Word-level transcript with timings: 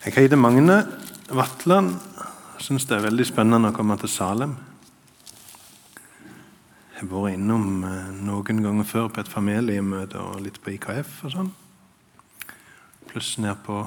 Jeg 0.00 0.14
heter 0.16 0.38
Magne 0.40 0.78
Vatland. 1.28 1.90
Syns 2.56 2.86
det 2.88 2.94
er 2.96 3.02
veldig 3.04 3.24
spennende 3.28 3.68
å 3.68 3.74
komme 3.76 3.98
til 4.00 4.08
Salem. 4.08 4.54
Jeg 6.94 7.02
har 7.02 7.10
vært 7.10 7.36
innom 7.36 7.84
eh, 7.84 8.06
noen 8.24 8.62
ganger 8.64 8.88
før 8.88 9.10
på 9.12 9.20
et 9.20 9.28
familiemøte 9.28 10.16
og 10.24 10.40
litt 10.40 10.56
på 10.64 10.72
IKF 10.72 11.12
og 11.28 11.34
sånn. 11.34 11.52
Pluss 13.12 13.34
nedpå 13.44 13.82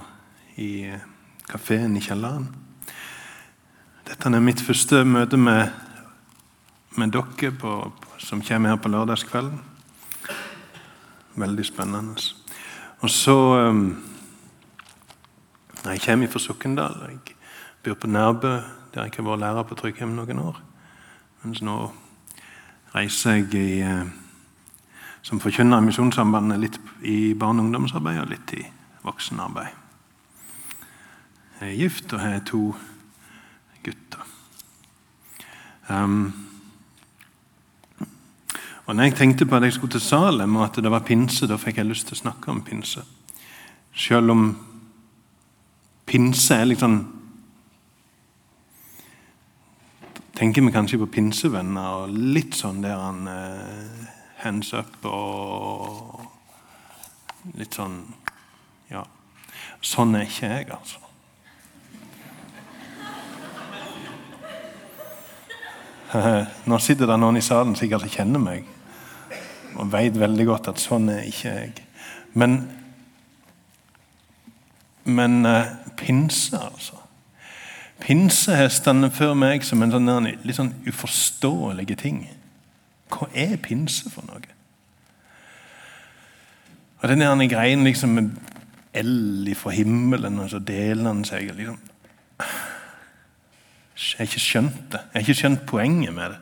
i 0.62 0.70
eh, 0.94 1.10
kafeen 1.50 1.98
i 1.98 2.06
kjelleren. 2.06 2.46
Dette 4.06 4.30
er 4.30 4.48
mitt 4.52 4.62
første 4.62 5.02
møte 5.10 5.42
med, 5.42 5.74
med 6.94 7.18
dere 7.18 7.56
på, 7.58 7.76
som 8.22 8.46
kommer 8.46 8.76
her 8.76 8.82
på 8.86 8.94
lørdagskvelden. 8.94 9.66
Veldig 11.42 11.72
spennende. 11.74 12.34
Og 13.02 13.10
så 13.10 13.40
um, 13.74 13.88
Jeg 15.86 16.02
kommer 16.02 16.28
fra 16.28 16.40
Sokndal. 16.40 16.96
Jeg 17.10 17.36
bor 17.84 17.94
på 17.94 18.08
Nærbø, 18.08 18.48
der 18.94 19.04
jeg 19.04 19.12
har 19.18 19.24
vært 19.24 19.40
lærer 19.40 19.64
på 19.64 19.76
Tryggheim 19.76 20.14
noen 20.16 20.40
år. 20.40 20.62
Mens 21.44 21.60
nå 21.62 21.92
reiser 22.96 23.32
jeg 23.32 23.54
i, 23.54 23.82
eh, 23.82 24.06
som 25.22 25.40
forkynner 25.44 25.78
i 25.78 25.82
Misjonssambandet 25.82 26.60
litt 26.60 26.80
i 27.02 27.34
barne- 27.34 27.60
og 27.60 27.66
ungdomsarbeid 27.66 28.22
og 28.22 28.30
litt 28.30 28.54
i 28.54 28.64
voksenarbeid. 29.04 29.76
Jeg 31.60 31.70
er 31.70 31.78
gift 31.78 32.14
og 32.14 32.20
har 32.20 32.40
to 32.40 32.76
gutter. 33.84 34.24
Um, 35.90 36.34
og 38.86 38.96
når 38.96 39.04
jeg 39.04 39.16
tenkte 39.16 39.46
på 39.46 39.56
at 39.56 39.64
jeg 39.64 39.74
skulle 39.74 39.92
til 39.92 40.02
Salem, 40.02 40.56
og 40.56 40.64
at 40.64 40.84
det 40.84 40.92
var 40.92 41.00
pinse, 41.00 41.48
da 41.48 41.58
fikk 41.58 41.78
jeg 41.78 41.86
lyst 41.86 42.08
til 42.08 42.16
å 42.16 42.24
snakke 42.24 42.52
om 42.52 42.64
pinse. 42.64 43.04
Selv 43.94 44.32
om 44.32 44.73
pinse 46.06 46.56
er 46.56 46.76
sånn 46.80 47.02
Tenker 50.34 50.66
vi 50.66 50.72
kanskje 50.74 50.98
på 50.98 51.12
pinsevenner 51.14 52.04
og 52.04 52.14
litt 52.34 52.56
sånn 52.58 52.82
der 52.82 52.98
han 52.98 53.28
uh, 53.30 54.08
hands 54.42 54.74
up 54.74 55.06
og 55.06 56.26
litt 57.60 57.78
sånn 57.78 58.02
Ja. 58.90 59.06
Sånn 59.84 60.16
er 60.18 60.26
ikke 60.26 60.50
jeg, 60.50 60.68
altså. 60.74 61.00
Nå 66.70 66.80
sitter 66.82 67.10
det 67.10 67.18
noen 67.22 67.38
i 67.38 67.46
salen 67.46 67.76
sikkert 67.78 68.06
som 68.06 68.16
kjenner 68.18 68.42
meg 68.42 68.66
og 69.74 69.90
vet 69.94 70.18
veldig 70.20 70.46
godt 70.50 70.70
at 70.70 70.82
sånn 70.82 71.10
er 71.10 71.24
ikke 71.26 71.50
jeg. 71.50 71.72
Men, 72.38 72.60
men 75.06 75.40
uh, 75.50 75.66
pinse, 75.98 76.58
altså. 76.58 77.00
Pinse 78.04 78.56
har 78.56 78.72
stått 78.74 79.14
før 79.16 79.36
meg 79.38 79.64
som 79.64 79.84
en 79.84 79.94
sånn, 79.94 80.28
litt 80.44 80.58
sånn 80.58 80.74
uforståelig 80.90 81.98
ting. 82.02 82.26
Hva 83.14 83.30
er 83.38 83.56
pinse 83.62 84.10
for 84.12 84.26
noe? 84.28 84.42
Og 87.04 87.10
Den 87.10 87.20
der 87.20 87.48
greien 87.52 87.84
liksom 87.84 88.10
med 88.16 88.32
eld 88.94 89.50
fra 89.56 89.74
himmelen, 89.76 90.40
og 90.40 90.50
så 90.50 90.60
deler 90.60 91.10
han 91.10 91.24
seg 91.26 91.52
liksom, 91.56 91.80
Jeg 93.94 94.18
har 94.18 94.28
ikke 94.28 94.40
skjønt 94.40 94.92
det. 94.92 95.00
Jeg 95.00 95.14
har 95.14 95.22
ikke 95.22 95.42
skjønt 95.42 95.66
poenget 95.68 96.14
med 96.14 96.34
det. 96.34 96.40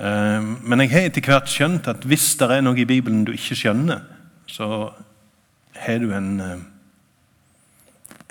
Ehm, 0.00 0.56
men 0.64 0.80
jeg 0.80 0.90
har 0.90 1.08
etter 1.08 1.26
hvert 1.28 1.50
skjønt 1.50 1.88
at 1.90 2.04
hvis 2.08 2.32
det 2.40 2.48
er 2.48 2.62
noe 2.64 2.78
i 2.80 2.88
Bibelen 2.88 3.24
du 3.28 3.34
ikke 3.36 3.58
skjønner, 3.58 4.00
så 4.48 4.90
har 5.76 5.98
du 6.00 6.12
en, 6.16 6.40
eh, 6.40 6.62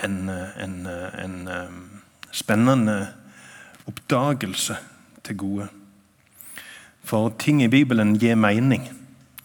en, 0.03 0.30
en, 0.30 0.88
en 1.23 1.50
spennende 2.31 3.08
oppdagelse 3.88 4.78
til 5.23 5.38
gode. 5.38 5.67
For 7.04 7.33
ting 7.39 7.64
i 7.64 7.67
Bibelen 7.67 8.20
gir 8.20 8.36
mening. 8.36 8.89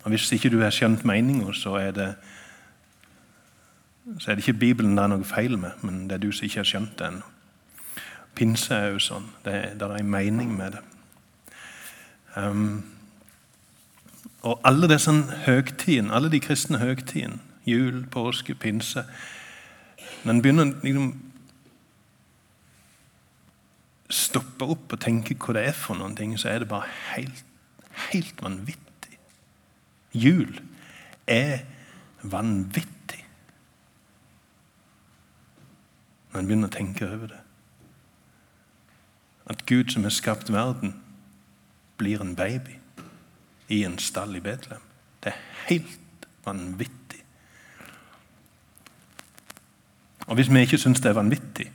Og 0.02 0.10
Hvis 0.10 0.32
ikke 0.32 0.50
du 0.50 0.60
har 0.60 0.70
skjønt 0.70 1.04
meninga, 1.04 1.52
så, 1.52 1.74
er 1.74 1.90
det, 1.90 2.14
så 4.18 4.30
er 4.30 4.34
det 4.34 4.48
ikke 4.48 4.58
Bibelen 4.58 4.96
det 4.96 5.04
er 5.04 5.12
noe 5.14 5.24
feil 5.24 5.58
med, 5.58 5.70
men 5.82 6.02
det 6.08 6.18
er 6.18 6.26
du 6.26 6.32
som 6.32 6.44
ikke 6.44 6.60
har 6.60 6.68
skjønt 6.68 6.98
det 6.98 7.06
ennå. 7.08 7.30
Pinse 8.34 8.74
er 8.74 8.90
jo 8.92 8.98
sånn. 8.98 9.30
Det, 9.44 9.54
det 9.78 9.86
er 9.86 9.96
en 9.96 10.10
mening 10.10 10.56
med 10.58 10.74
det. 10.74 10.82
Um, 12.36 12.82
og 14.42 14.60
alle 14.66 14.88
disse 14.90 15.12
høgtidene, 15.46 16.12
alle 16.12 16.28
de 16.32 16.40
kristne 16.42 16.82
høgtidene, 16.82 17.38
jul, 17.64 18.02
påske, 18.10 18.54
pinse 18.54 19.06
Når 20.24 20.32
en 20.32 20.42
begynner 20.42 20.70
å 20.70 20.84
liksom, 20.84 21.10
stoppe 24.14 24.68
opp 24.72 24.94
og 24.94 25.02
tenke 25.02 25.36
hva 25.36 25.56
det 25.56 25.66
er 25.68 25.76
for 25.76 25.98
noen 25.98 26.16
ting, 26.16 26.32
så 26.40 26.48
er 26.52 26.62
det 26.62 26.70
bare 26.70 26.88
helt, 27.12 27.44
helt 28.10 28.42
vanvittig. 28.42 29.18
Jul 30.14 30.60
er 31.28 31.64
vanvittig 32.22 32.94
når 36.34 36.40
en 36.40 36.48
begynner 36.48 36.70
å 36.70 36.74
tenke 36.74 37.06
over 37.06 37.30
det. 37.30 37.40
At 39.52 39.62
Gud 39.68 39.92
som 39.92 40.02
har 40.02 40.14
skapt 40.14 40.50
verden, 40.50 40.96
blir 42.00 42.18
en 42.24 42.34
baby 42.34 42.80
i 43.70 43.84
en 43.86 44.00
stall 44.02 44.34
i 44.34 44.42
Betlehem. 44.42 44.82
Det 45.22 45.30
er 45.30 45.44
helt 45.68 46.26
vanvittig. 46.42 47.03
Og 50.26 50.34
Hvis 50.34 50.52
vi 50.52 50.60
ikke 50.60 50.78
syns 50.78 51.00
det 51.00 51.10
er 51.10 51.20
vanvittig, 51.20 51.72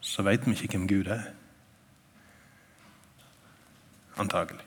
så 0.00 0.22
vet 0.22 0.46
vi 0.46 0.52
ikke 0.52 0.78
hvem 0.78 0.88
Gud 0.88 1.06
er. 1.10 1.22
Antagelig. 4.16 4.62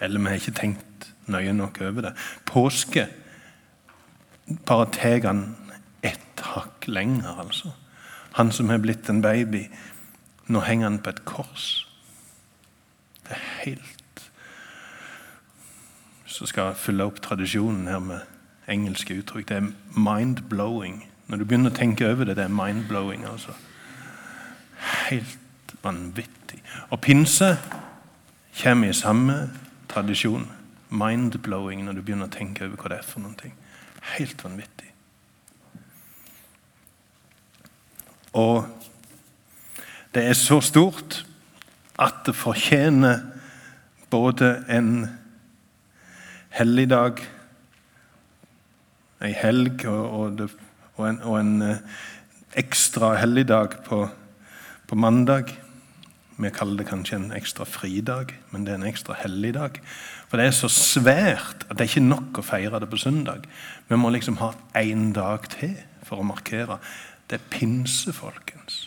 Eller 0.00 0.20
vi 0.20 0.26
har 0.26 0.34
ikke 0.34 0.60
tenkt 0.60 1.14
nøye 1.26 1.52
nok 1.52 1.80
over 1.80 2.00
det. 2.00 2.12
Påske 2.46 3.06
bare 4.66 4.90
tar 4.92 5.26
han 5.26 5.56
ett 6.02 6.40
hakk 6.40 6.88
lenger, 6.88 7.38
altså. 7.40 7.70
Han 8.34 8.52
som 8.52 8.68
har 8.68 8.78
blitt 8.78 9.08
en 9.08 9.22
baby 9.22 9.68
nå 10.46 10.60
henger 10.60 10.88
han 10.88 10.98
på 10.98 11.10
et 11.10 11.24
kors. 11.24 11.88
Det 13.24 13.32
er 13.32 13.44
helt 13.64 13.90
Så 16.26 16.46
skal 16.46 16.72
jeg 16.72 16.76
fylle 16.76 17.04
opp 17.06 17.20
tradisjonen 17.22 17.86
her 17.86 18.00
med 18.02 18.20
engelske 18.68 19.14
uttrykk. 19.14 19.48
Det 19.48 19.56
er 19.56 19.68
mind-blowing. 19.94 21.04
Når 21.26 21.40
du 21.40 21.44
begynner 21.44 21.72
å 21.72 21.76
tenke 21.76 22.08
over 22.10 22.28
det, 22.28 22.36
det 22.36 22.44
er 22.44 22.52
mind-blowing. 22.52 23.24
altså. 23.28 23.54
Helt 25.08 25.74
vanvittig. 25.82 26.60
Og 26.90 27.00
pinse 27.00 27.56
kommer 28.62 28.88
i 28.88 28.96
samme 28.96 29.50
tradisjon. 29.88 30.48
Mind-blowing 30.90 31.84
når 31.84 31.92
du 31.92 32.02
begynner 32.02 32.28
å 32.28 32.34
tenke 32.34 32.66
over 32.66 32.76
hva 32.76 32.92
det 32.92 32.98
er 33.00 33.08
for 33.08 33.24
noen 33.24 33.38
ting. 33.40 33.54
Helt 34.14 34.44
vanvittig. 34.44 34.90
Og 38.34 38.66
det 40.14 40.26
er 40.26 40.36
så 40.38 40.60
stort 40.60 41.22
at 41.98 42.24
det 42.26 42.34
fortjener 42.34 43.20
både 44.10 44.64
en 44.68 45.06
helligdag, 46.54 47.22
ei 49.22 49.32
helg 49.32 49.86
og, 49.86 50.02
og, 50.18 50.38
det, 50.38 50.48
og, 50.96 51.08
en, 51.08 51.20
og 51.22 51.38
en 51.40 51.54
eh, 51.62 52.00
ekstra 52.60 53.14
helligdag 53.18 53.80
på, 53.86 54.04
på, 54.86 54.98
mandag. 54.98 55.52
Vi 56.36 56.50
kaller 56.54 56.82
det 56.82 56.88
kanskje 56.90 57.18
en 57.18 57.32
ekstra 57.34 57.66
fridag, 57.68 58.34
men 58.50 58.66
det 58.66 58.74
er 58.74 58.80
en 58.80 58.88
ekstra 58.90 59.16
helligdag. 59.18 59.80
For 60.28 60.38
det 60.40 60.48
er 60.48 60.56
så 60.56 60.70
svært 60.72 61.66
at 61.68 61.76
det 61.76 61.84
er 61.84 61.92
ikke 61.92 62.06
nok 62.06 62.40
å 62.40 62.46
feire 62.46 62.82
det 62.82 62.90
på 62.90 63.00
søndag. 63.02 63.46
Vi 63.88 63.98
må 63.98 64.10
liksom 64.14 64.40
ha 64.42 64.52
én 64.78 65.12
dag 65.14 65.46
til 65.58 65.76
for 66.04 66.22
å 66.22 66.26
markere. 66.26 66.80
Det 67.30 67.38
er 67.38 67.48
pinse, 67.50 68.12
folkens. 68.12 68.84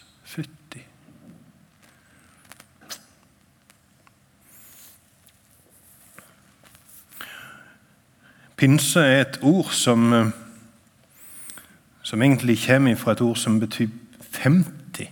Pinse 8.58 9.00
er 9.06 9.20
et 9.22 9.38
ord 9.46 9.70
som, 9.70 10.14
eh, 10.14 10.32
som 12.08 12.22
egentlig 12.22 12.62
kommer 12.64 12.96
fra 12.96 13.12
et 13.12 13.22
ord 13.22 13.36
som 13.36 13.60
betyr 13.60 13.90
50. 14.32 15.10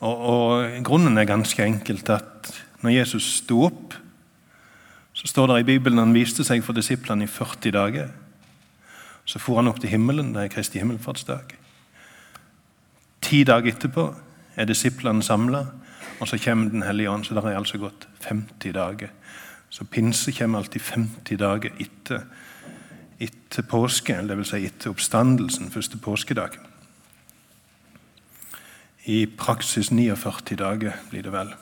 Og, 0.00 0.18
og 0.18 0.84
Grunnen 0.86 1.18
er 1.18 1.26
ganske 1.26 1.64
enkelt 1.64 2.10
at 2.14 2.50
når 2.82 2.94
Jesus 3.00 3.26
sto 3.40 3.64
opp, 3.66 3.96
så 5.12 5.26
står 5.26 5.50
det 5.50 5.56
i 5.60 5.66
Bibelen 5.72 5.98
han 5.98 6.14
viste 6.14 6.46
seg 6.46 6.62
for 6.62 6.78
disiplene 6.78 7.26
i 7.26 7.30
40 7.30 7.74
dager. 7.74 8.12
Så 9.24 9.42
for 9.42 9.58
han 9.58 9.70
opp 9.70 9.80
til 9.82 9.90
himmelen. 9.90 10.30
Det 10.34 10.44
er 10.44 10.52
Kristi 10.54 10.78
himmelfartsdag. 10.78 11.56
Ti 13.22 13.42
dager 13.46 13.74
etterpå 13.74 14.06
er 14.56 14.70
disiplene 14.70 15.22
samla, 15.26 15.64
og 16.20 16.28
så 16.28 16.38
kommer 16.38 16.70
Den 16.70 16.82
hellige 16.82 17.10
ånd. 17.10 17.24
Så 17.24 17.34
det 17.34 17.44
er 17.44 17.58
altså 17.58 17.78
gått 17.78 18.06
50 18.28 18.72
dager. 18.72 19.10
Så 19.70 19.84
pinse 19.84 20.32
kommer 20.38 20.58
alltid 20.58 20.80
50 20.80 21.38
dager 21.38 21.70
etter 21.80 22.26
etter 23.22 23.62
påske, 23.62 24.16
dvs. 24.26 24.50
Si 24.50 24.66
etter 24.66 24.90
oppstandelsen, 24.90 25.70
første 25.70 25.98
påskedag. 25.98 26.58
I 29.04 29.26
praksis 29.26 29.90
49 29.90 30.56
dager 30.58 30.96
blir 31.10 31.22
det 31.22 31.32
vel. 31.32 31.54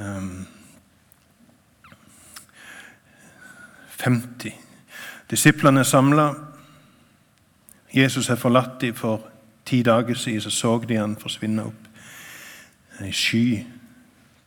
Um, 0.00 0.46
50. 3.96 4.52
Disiplene 5.30 5.80
er 5.80 5.88
samla. 5.88 6.26
Jesus 7.94 8.28
er 8.30 8.36
forlatt 8.36 8.80
dem 8.80 8.94
for 8.94 9.24
ti 9.64 9.82
dager 9.82 10.14
siden. 10.14 10.40
Så 10.40 10.50
så 10.50 10.78
de 10.88 10.96
han 10.96 11.16
forsvinne 11.16 11.64
opp. 11.64 11.88
En 13.00 13.12
sky 13.12 13.64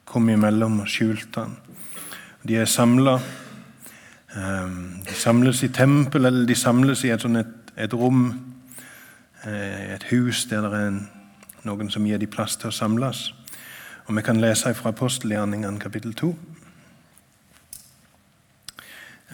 kom 0.06 0.30
imellom 0.30 0.80
og 0.80 0.88
skjulte 0.88 1.40
han. 1.40 1.58
De 2.48 2.56
er 2.56 2.66
samla. 2.66 3.20
Ehm, 4.36 5.02
de 5.06 5.14
samles 5.14 5.64
i 5.64 5.68
tempel, 5.68 6.26
eller 6.26 6.46
de 6.46 6.56
samles 6.56 7.04
i 7.04 7.10
et, 7.10 7.22
sånn 7.22 7.40
et, 7.40 7.72
et 7.78 7.94
rom, 7.94 8.28
eh, 9.44 9.96
et 9.96 10.06
hus 10.12 10.46
der 10.52 10.68
det 10.68 10.81
er 10.84 11.00
noen 11.66 11.90
som 11.90 12.06
gir 12.06 12.22
dem 12.22 12.30
plass 12.30 12.58
til 12.60 12.70
å 12.70 12.76
samles. 12.76 13.31
Og 14.08 14.16
Vi 14.16 14.22
kan 14.26 14.42
lese 14.42 14.74
fra 14.74 14.90
apostelgjerningene 14.94 15.80
kapittel 15.80 16.14
2 16.14 16.30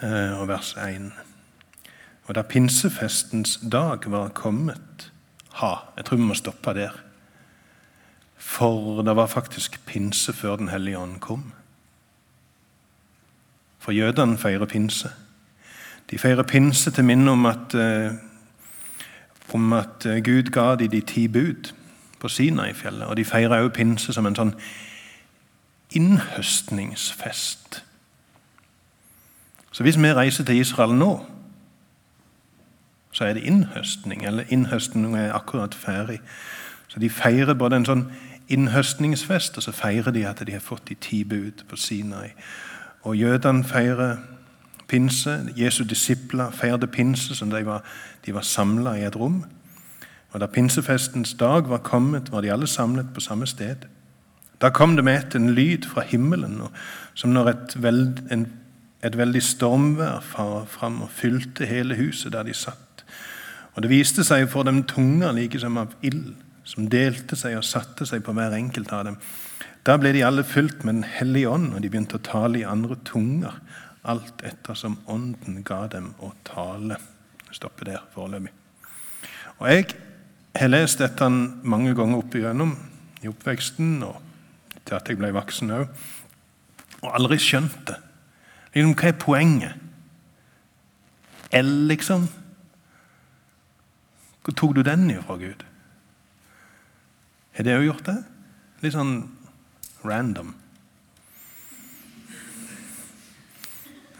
eh, 0.02 0.32
og 0.36 0.48
vers 0.48 0.74
1. 0.80 1.12
Og 2.26 2.34
da 2.34 2.42
pinsefestens 2.42 3.58
dag 3.62 4.08
var 4.10 4.34
kommet 4.34 5.10
Ha, 5.56 5.86
jeg 5.96 6.04
tror 6.04 6.18
vi 6.18 6.26
må 6.28 6.34
stoppe 6.36 6.74
der. 6.76 6.92
For 8.36 9.00
det 9.00 9.14
var 9.16 9.30
faktisk 9.32 9.78
pinse 9.86 10.34
før 10.36 10.58
Den 10.60 10.68
hellige 10.68 10.98
ånd 10.98 11.20
kom. 11.24 11.46
For 13.86 13.92
jødene 13.92 14.38
feirer 14.38 14.66
pinse. 14.66 15.10
De 16.10 16.18
feirer 16.18 16.42
pinse 16.42 16.90
til 16.90 17.04
minne 17.04 17.30
om 17.30 17.46
at, 17.46 17.74
eh, 17.74 18.12
om 19.54 19.72
at 19.72 20.06
eh, 20.06 20.24
Gud 20.24 20.50
ga 20.50 20.74
dem 20.74 20.90
de 20.90 21.00
ti 21.00 21.28
bud 21.28 21.72
på 22.20 22.28
Sinai-fjellet. 22.28 23.06
Og 23.06 23.16
de 23.16 23.24
feirer 23.24 23.62
også 23.62 23.74
pinse 23.74 24.12
som 24.12 24.26
en 24.26 24.34
sånn 24.34 24.54
innhøstningsfest. 25.94 27.84
Så 29.72 29.82
hvis 29.82 30.02
vi 30.02 30.12
reiser 30.12 30.44
til 30.44 30.58
Israel 30.58 30.98
nå, 30.98 31.26
så 33.12 33.24
er 33.24 33.38
det 33.38 33.46
innhøstning. 33.46 34.26
Eller 34.26 34.50
innhøstning 34.50 35.16
er 35.16 35.34
akkurat 35.34 35.74
ferdig. 35.74 36.18
Så 36.88 36.98
de 36.98 37.10
feirer 37.10 37.54
både 37.54 37.76
en 37.76 37.86
sånn 37.86 38.08
innhøstningsfest, 38.48 39.56
og 39.56 39.62
så 39.62 39.72
feirer 39.72 40.10
de 40.10 40.26
at 40.26 40.42
de 40.46 40.58
har 40.58 40.60
fått 40.60 40.88
de 40.88 40.94
ti 40.94 41.24
bud 41.24 41.62
på 41.68 41.76
Sinai. 41.76 42.34
Og 43.06 43.14
jødene 43.16 43.64
feirer 43.64 44.16
pinse. 44.88 45.38
Jesu 45.56 45.84
disipler 45.84 46.50
feirte 46.50 46.86
pinse, 46.86 47.34
som 47.34 47.50
de 47.50 47.66
var, 47.66 47.84
de 48.26 48.34
var 48.34 48.42
samla 48.42 48.96
i 48.98 49.04
et 49.06 49.16
rom. 49.16 49.44
Og 50.30 50.40
Da 50.40 50.46
pinsefestens 50.46 51.34
dag 51.34 51.68
var 51.68 51.78
kommet, 51.78 52.32
var 52.32 52.40
de 52.40 52.52
alle 52.52 52.66
samlet 52.66 53.06
på 53.14 53.20
samme 53.20 53.46
sted. 53.46 53.86
Da 54.60 54.70
kom 54.70 54.96
det 54.96 55.04
med 55.04 55.34
en 55.34 55.54
lyd 55.54 55.86
fra 55.86 56.00
himmelen, 56.00 56.60
som 57.14 57.30
når 57.30 57.48
et, 57.48 57.82
veld, 57.82 58.32
en, 58.32 58.46
et 59.04 59.16
veldig 59.16 59.42
stormvær 59.42 60.20
farer 60.20 60.66
fram 60.66 61.02
og 61.02 61.10
fylte 61.10 61.66
hele 61.66 61.94
huset 61.94 62.32
der 62.32 62.42
de 62.42 62.54
satt. 62.54 63.04
Og 63.74 63.82
Det 63.82 63.90
viste 63.90 64.24
seg 64.24 64.48
for 64.48 64.62
dem 64.62 64.82
tunger 64.82 65.32
like 65.32 65.60
som 65.60 65.76
av 65.76 65.94
ild, 66.02 66.34
som 66.64 66.88
delte 66.90 67.36
seg 67.36 67.56
og 67.56 67.64
satte 67.64 68.06
seg 68.06 68.24
på 68.24 68.32
hver 68.32 68.56
enkelt 68.56 68.92
av 68.92 69.04
dem. 69.04 69.16
Da 69.86 69.94
ble 70.02 70.10
de 70.16 70.24
alle 70.26 70.42
fylt 70.42 70.82
med 70.84 70.94
Den 70.94 71.04
hellige 71.04 71.50
ånd, 71.50 71.74
og 71.74 71.82
de 71.82 71.90
begynte 71.90 72.18
å 72.18 72.26
tale 72.26 72.58
i 72.58 72.66
andre 72.66 72.96
tunger, 73.06 73.60
alt 74.06 74.42
etter 74.46 74.74
som 74.74 74.98
Ånden 75.10 75.62
ga 75.66 75.86
dem 75.90 76.12
å 76.22 76.32
tale. 76.46 76.98
Stopper 77.54 77.92
der 77.92 78.02
foreløpig. 78.14 78.50
Og 79.58 79.68
Jeg 79.70 79.86
har 80.58 80.68
lest 80.68 80.98
dette 80.98 81.28
mange 81.28 81.94
ganger 81.94 82.18
opp 82.18 82.34
igjennom 82.34 82.74
i 83.22 83.28
oppveksten 83.28 84.02
og 84.02 84.22
til 84.86 84.96
at 84.96 85.08
jeg 85.08 85.18
ble 85.18 85.32
voksen 85.34 85.72
òg, 85.74 85.86
og 87.02 87.14
aldri 87.14 87.38
skjønt 87.42 87.78
det. 87.86 87.96
Liksom, 88.74 88.94
hva 88.94 89.08
er 89.08 89.18
poenget? 89.20 89.74
L, 91.54 91.72
liksom? 91.90 92.26
Hvor 94.42 94.54
tok 94.54 94.76
du 94.76 94.82
den 94.86 95.10
ifra, 95.10 95.38
Gud? 95.40 95.64
Har 97.56 97.64
det 97.64 97.78
òg 97.78 97.86
gjort 97.86 98.06
det? 98.10 98.18
Litt 98.82 98.94
sånn 98.94 99.14
random. 100.08 100.54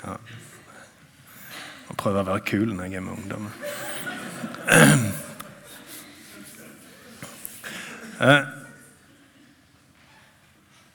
Ja. 0.04 0.16
Jeg 1.86 1.96
prøver 1.96 2.22
å 2.22 2.30
være 2.30 2.46
kul 2.46 2.74
når 2.74 2.90
jeg 2.90 3.00
er 3.00 3.06
med 3.06 3.18
ungdommer. 3.18 3.50
Eh, 8.16 8.44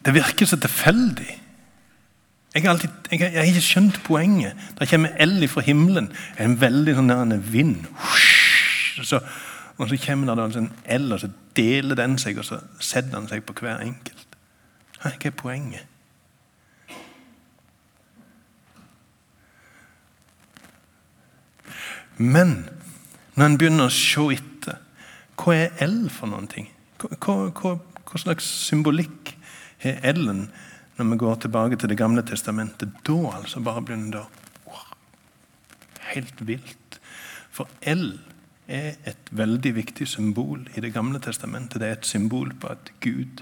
det 0.05 0.13
virker 0.15 0.47
så 0.49 0.57
tilfeldig. 0.57 1.35
Jeg 2.53 2.63
har, 2.63 2.69
alltid, 2.69 2.89
jeg, 3.11 3.19
jeg 3.21 3.37
har, 3.37 3.43
ikke 3.47 3.61
skjønt 3.61 3.99
poenget. 4.03 4.57
Det 4.79 4.89
kommer 4.89 5.13
eld 5.21 5.45
fra 5.47 5.61
himmelen. 5.63 6.09
En 6.41 6.57
veldig 6.61 6.95
sånn 6.97 7.35
vind. 7.53 7.85
Så, 9.05 9.21
og 9.77 9.87
så 9.87 9.99
kommer 10.01 10.35
det 10.35 10.57
en 10.59 10.71
eld, 10.83 11.13
og 11.13 11.21
så 11.21 11.29
deler 11.55 11.95
den 11.95 12.17
seg, 12.19 12.41
og 12.41 12.47
så 12.49 12.59
setter 12.79 13.19
den 13.19 13.29
seg 13.29 13.45
på 13.45 13.55
hver 13.61 13.85
enkelt. 13.85 14.30
Hva 15.01 15.15
er 15.17 15.33
poenget? 15.33 15.87
Men 22.21 22.69
når 23.33 23.45
en 23.45 23.57
begynner 23.57 23.89
å 23.89 23.93
se 23.93 24.27
etter 24.35 24.77
hva 25.41 25.55
er 25.57 25.79
L 25.81 26.03
for 26.13 26.29
noen 26.29 26.45
ting? 26.51 26.67
Hva, 27.01 27.47
hva, 27.49 27.71
hva 27.79 28.19
slags 28.21 28.45
symbolikk 28.67 29.31
har 29.81 30.03
L-en 30.11 30.43
når 30.99 31.07
vi 31.09 31.17
går 31.23 31.39
tilbake 31.41 31.79
til 31.81 31.89
Det 31.89 31.97
gamle 31.97 32.21
testamentet? 32.27 32.93
Da 33.07 33.17
altså 33.39 33.63
bare 33.65 33.81
begynner 33.81 34.19
det 34.19 34.25
wow, 34.67 34.91
Helt 36.11 36.45
vilt. 36.45 36.99
For 37.49 37.71
L 37.89 38.19
er 38.69 39.01
et 39.09 39.33
veldig 39.33 39.73
viktig 39.79 40.05
symbol 40.07 40.67
i 40.75 40.85
Det 40.85 40.93
gamle 40.93 41.23
testamentet. 41.23 41.81
Det 41.81 41.89
er 41.89 41.97
et 41.97 42.05
symbol 42.05 42.53
på 42.53 42.69
at 42.75 42.93
Gud 43.01 43.41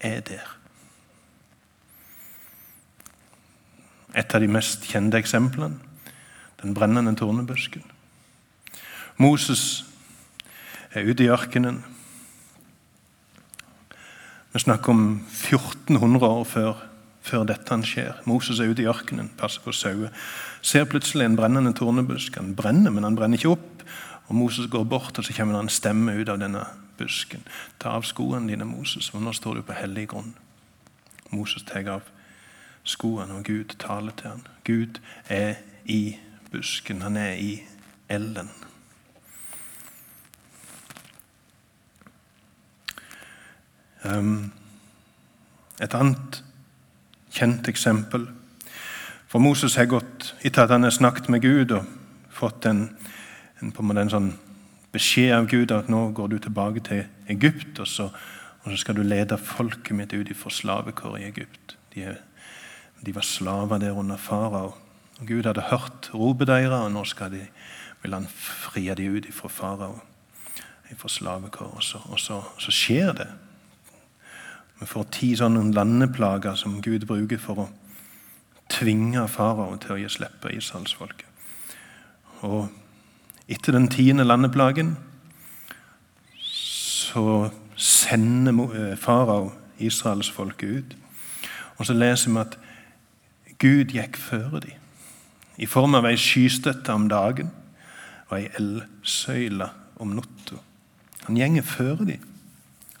er 0.00 0.24
der. 0.24 0.61
Et 4.14 4.34
av 4.34 4.40
de 4.40 4.50
mest 4.50 4.84
kjente 4.90 5.18
eksemplene 5.18 5.78
den 6.62 6.74
brennende 6.74 7.14
tornebusken. 7.18 7.82
Moses 9.16 9.84
er 10.94 11.08
ute 11.08 11.24
i 11.24 11.30
ørkenen. 11.32 11.82
Vi 14.52 14.60
snakker 14.62 14.92
om 14.92 15.04
1400 15.26 16.26
år 16.26 16.44
før, 16.44 16.84
før 17.22 17.44
dette 17.48 17.78
skjer. 17.88 18.20
Moses 18.28 18.60
er 18.60 18.70
ute 18.70 18.84
i 18.84 18.88
ørkenen, 18.90 19.30
passer 19.38 19.64
på 19.64 19.74
sauer. 19.74 20.12
Ser 20.62 20.86
plutselig 20.86 21.26
en 21.26 21.36
brennende 21.36 21.74
tornebusk. 21.74 22.36
Han 22.36 22.54
brenner, 22.56 22.90
men 22.90 23.04
han 23.04 23.16
brenner 23.18 23.40
ikke 23.40 23.56
opp. 23.56 23.84
Og 24.28 24.34
Moses 24.38 24.70
går 24.70 24.84
bort, 24.84 25.18
og 25.18 25.24
så 25.24 25.34
kommer 25.34 25.58
det 25.58 25.66
en 25.66 25.72
stemme 25.72 26.14
ut 26.14 26.28
av 26.28 26.38
denne 26.40 26.62
busken. 26.98 27.42
Ta 27.82 27.96
av 27.96 28.06
skoene 28.06 28.52
dine, 28.52 28.68
Moses, 28.68 29.10
for 29.10 29.20
nå 29.20 29.32
står 29.34 29.58
du 29.58 29.66
på 29.66 29.76
hellig 29.76 30.06
grunn. 30.12 30.34
Moses 31.32 31.64
tar 31.66 31.88
av 31.90 32.06
skoene, 32.84 33.34
og 33.34 33.44
Gud 33.44 33.76
taler 33.78 34.12
til 34.16 34.30
ham. 34.30 34.44
Gud 34.64 35.00
er 35.28 35.54
i 35.84 36.16
busken. 36.50 37.02
Han 37.02 37.16
er 37.16 37.32
i 37.32 37.62
elden. 38.08 38.50
Um, 44.04 44.52
et 45.80 45.94
annet 45.94 46.42
kjent 47.30 47.68
eksempel 47.70 48.26
For 49.30 49.38
Moses 49.38 49.76
har 49.78 49.86
gått 49.86 50.32
etter 50.42 50.64
at 50.64 50.72
han 50.74 50.82
har 50.82 50.90
snakket 50.92 51.28
med 51.30 51.40
Gud 51.40 51.70
og 51.72 51.86
fått 52.34 52.66
en, 52.66 52.82
en, 53.62 53.70
en 53.72 54.10
sånn 54.10 54.32
beskjed 54.92 55.32
av 55.32 55.46
Gud 55.48 55.72
at 55.72 55.88
nå 55.88 56.02
går 56.12 56.28
du 56.28 56.36
tilbake 56.42 56.82
til 56.84 57.06
Egypt, 57.32 57.80
og 57.80 57.88
så, 57.88 58.10
og 58.60 58.66
så 58.66 58.76
skal 58.82 58.98
du 58.98 59.02
lede 59.06 59.38
folket 59.40 59.96
mitt 59.96 60.12
ut 60.12 60.34
fra 60.36 60.52
slavekår 60.52 61.16
i 61.22 61.24
Egypt. 61.30 61.78
De 61.94 62.04
er 62.10 62.20
de 63.06 63.14
var 63.14 63.26
slaver 63.26 63.78
der 63.78 63.98
under 63.98 64.16
farao. 64.16 64.74
Gud 65.26 65.46
hadde 65.46 65.62
hørt 65.70 66.10
ropet 66.14 66.46
deres, 66.46 66.72
og 66.72 66.92
nå 66.92 67.04
de, 67.30 67.46
vil 68.02 68.14
han 68.14 68.26
frie 68.28 68.94
dem 68.94 69.16
ut 69.16 69.26
fra 69.34 69.48
farao, 69.48 70.00
fra 70.96 71.08
slavekår. 71.08 71.66
Og, 71.76 71.82
så, 71.82 71.98
og 72.04 72.20
så, 72.20 72.42
så, 72.58 72.70
skjer 72.70 73.12
det. 73.12 73.28
Vi 74.80 74.86
får 74.86 75.06
ti 75.12 75.34
sånne 75.36 75.72
landeplager 75.72 76.54
som 76.54 76.82
Gud 76.82 77.06
bruker 77.06 77.38
for 77.38 77.64
å 77.64 77.68
tvinge 78.72 79.28
farao 79.28 79.76
til 79.76 79.94
å 79.94 80.00
gi 80.00 80.10
slippe 80.10 80.52
Israelsfolket. 80.52 81.28
Og 82.42 82.68
etter 83.48 83.72
den 83.72 83.88
tiende 83.88 84.24
landeplagen 84.26 84.96
så 86.42 87.50
sender 87.76 88.74
eh, 88.74 88.96
farao 88.98 89.52
israelsfolket 89.78 90.68
ut. 90.68 90.96
Og 91.78 91.86
så 91.86 91.94
leser 91.96 92.30
vi 92.30 92.40
at 92.42 92.58
Gud 93.62 93.94
gikk 93.94 94.18
føre 94.18 94.62
dem 94.64 94.78
i 95.62 95.68
form 95.68 95.94
av 95.94 96.06
ei 96.08 96.16
skystøtte 96.18 96.94
om 96.96 97.04
dagen 97.10 97.50
og 98.28 98.38
ei 98.38 98.48
eldsøyle 98.58 99.68
om 100.02 100.14
natta. 100.16 100.58
Han 101.28 101.38
gjenger 101.38 101.66
føre 101.66 102.06
dem. 102.08 102.24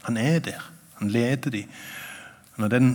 Han 0.06 0.18
er 0.20 0.38
der. 0.44 0.62
Han 1.00 1.10
leder 1.10 1.50
dem. 1.50 1.70
Når 2.60 2.68
den 2.68 2.90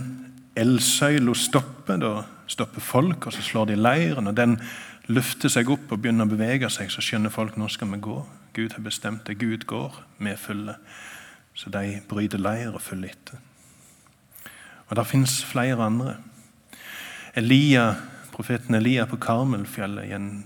eldsøyla 0.56 1.34
stopper, 1.34 1.98
da 2.00 2.12
stopper 2.48 2.80
folk, 2.80 3.26
og 3.26 3.34
så 3.34 3.42
slår 3.42 3.72
de 3.72 3.76
leir. 3.76 4.20
Når 4.20 4.36
den 4.38 4.56
løfter 5.08 5.52
seg 5.52 5.68
opp 5.72 5.92
og 5.92 6.00
begynner 6.00 6.28
å 6.28 6.32
bevege 6.32 6.70
seg, 6.72 6.92
så 6.92 7.04
skjønner 7.04 7.34
folk 7.34 7.58
nå 7.58 7.68
skal 7.72 7.90
vi 7.92 8.00
gå. 8.04 8.22
Gud 8.56 8.76
har 8.76 8.84
bestemt 8.84 9.26
det. 9.26 9.38
Gud 9.42 9.66
går. 9.68 10.00
Vi 10.18 10.36
følger. 10.36 10.78
Så 11.58 11.70
de 11.74 12.00
bryter 12.08 12.40
leir 12.40 12.72
og 12.72 12.82
følger 12.82 13.12
etter. 13.12 13.44
Og 14.88 14.96
Det 14.96 15.06
fins 15.06 15.42
flere 15.44 15.84
andre. 15.84 16.16
Elia, 17.38 17.94
Profeten 18.34 18.74
Elia 18.74 19.04
på 19.06 19.14
Karmelfjellet 19.22 20.08
i 20.08 20.14
en 20.16 20.42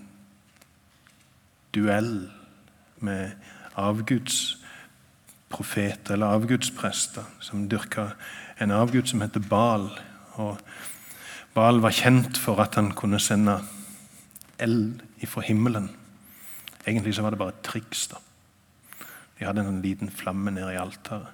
duell 1.73 2.29
med 3.01 3.33
avgudsprofeter 3.81 6.13
eller 6.13 6.35
avgudsprester 6.37 7.25
som 7.41 7.65
dyrka 7.71 8.11
en 8.61 8.71
avgud 8.77 9.09
som 9.09 9.25
heter 9.25 9.41
Bal. 9.41 9.89
Og 10.37 10.61
Bal 11.55 11.81
var 11.81 11.97
kjent 11.97 12.37
for 12.37 12.61
at 12.61 12.77
han 12.77 12.93
kunne 12.93 13.21
sende 13.25 13.65
eld 14.61 15.01
ifra 15.25 15.41
himmelen. 15.49 15.89
Egentlig 16.85 17.17
så 17.17 17.25
var 17.25 17.33
det 17.33 17.41
bare 17.41 17.57
et 17.57 17.65
triks. 17.65 18.13
da. 18.13 18.21
De 19.39 19.49
hadde 19.49 19.65
en 19.65 19.83
liten 19.83 20.11
flamme 20.13 20.51
nede 20.51 20.75
i 20.75 20.83
altaret. 20.83 21.33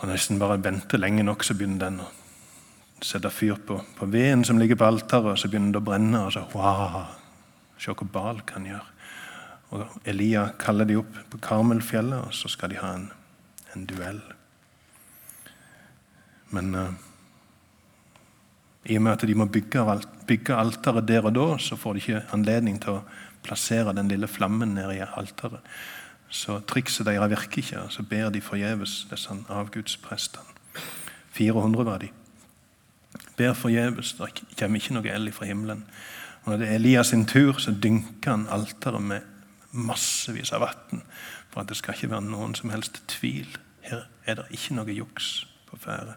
Og 0.00 0.08
Nesten 0.08 0.40
bare 0.40 0.64
vente 0.64 0.96
lenge 0.96 1.22
nok, 1.22 1.44
så 1.44 1.54
begynner 1.54 1.84
den 1.84 2.00
å 2.00 2.21
sette 3.02 3.30
fyr 3.30 3.58
på, 3.66 3.80
på 3.98 4.06
veden 4.10 4.44
som 4.46 4.58
ligger 4.60 4.78
på 4.78 4.88
altaret, 4.88 5.34
og 5.34 5.38
så 5.40 5.50
begynner 5.50 5.74
det 5.74 5.82
å 5.82 5.86
brenne. 5.86 6.24
og 6.26 6.32
så, 6.34 6.46
wow, 6.54 7.02
Se 7.82 7.90
hva 7.90 8.06
Bal 8.14 8.42
kan 8.46 8.66
gjøre. 8.68 8.88
Og 9.72 9.94
Elia 10.06 10.44
kaller 10.60 10.86
de 10.86 10.98
opp 11.00 11.16
på 11.32 11.40
Karmelfjellet, 11.42 12.28
og 12.28 12.36
så 12.36 12.50
skal 12.52 12.70
de 12.70 12.78
ha 12.78 12.92
en, 12.94 13.08
en 13.74 13.86
duell. 13.88 14.20
Men 16.52 16.74
uh, 16.76 16.92
i 18.84 18.98
og 18.98 19.04
med 19.06 19.16
at 19.16 19.26
de 19.26 19.34
må 19.38 19.48
bygge, 19.50 19.82
bygge 20.28 20.58
alteret 20.58 21.08
der 21.08 21.26
og 21.26 21.34
da, 21.34 21.48
så 21.58 21.78
får 21.80 21.96
de 21.96 22.04
ikke 22.04 22.22
anledning 22.36 22.78
til 22.82 23.00
å 23.00 23.04
plassere 23.42 23.96
den 23.96 24.12
lille 24.12 24.28
flammen 24.30 24.76
nede 24.76 25.00
i 25.00 25.02
alteret. 25.02 25.64
Så 26.32 26.60
trikset 26.68 27.08
deres 27.08 27.32
virker 27.32 27.64
ikke, 27.64 27.86
så 27.92 28.04
ber 28.08 28.30
de 28.32 28.40
forgjeves, 28.44 29.02
disse 29.10 29.34
avgudsprestene. 29.52 30.48
400 31.32 31.88
var 31.88 32.04
de. 32.04 32.12
Ber 33.36 33.54
forgjeves. 33.54 34.14
Det 34.18 34.58
kommer 34.58 34.80
ikke 34.80 34.96
noe 34.96 35.12
eld 35.12 35.32
fra 35.32 35.48
himmelen. 35.48 35.84
Og 36.42 36.52
Når 36.52 36.58
det 36.58 36.68
er 36.68 36.74
Elias 36.74 37.12
sin 37.12 37.26
tur, 37.26 37.58
så 37.58 37.72
dynker 37.72 38.30
han 38.30 38.48
alteret 38.50 39.02
med 39.02 39.20
massevis 39.72 40.52
av 40.52 40.66
vann. 40.66 41.02
For 41.50 41.62
at 41.62 41.68
det 41.68 41.76
skal 41.76 41.94
ikke 41.94 42.10
være 42.10 42.26
noen 42.26 42.54
som 42.54 42.70
helst 42.70 43.02
tvil. 43.08 43.48
Her 43.86 44.06
er 44.26 44.40
det 44.40 44.50
ikke 44.50 44.76
noe 44.76 44.96
juks 44.96 45.46
på 45.70 45.78
ferde. 45.80 46.16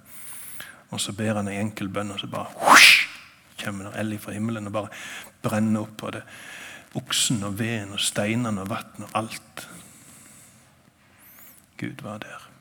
Og 0.90 1.02
så 1.02 1.14
ber 1.14 1.36
han 1.36 1.48
en 1.48 1.60
enkel 1.68 1.90
bønn, 1.90 2.12
og 2.12 2.20
så 2.20 2.28
bare 2.28 2.52
husk, 2.70 3.08
kommer 3.64 3.90
det 3.90 4.00
eld 4.00 4.20
fra 4.20 4.34
himmelen 4.36 4.68
og 4.68 4.74
bare 4.76 4.90
brenner 5.44 5.86
opp. 5.86 6.04
Og 6.04 6.14
det 6.18 6.24
oksen 6.96 7.44
og 7.44 7.60
veden 7.60 7.94
og 7.96 8.00
steinene 8.00 8.64
og 8.64 8.70
vannet 8.72 9.08
og 9.08 9.16
alt. 9.20 9.68
Gud 11.78 12.04
var 12.04 12.18
der. 12.24 12.55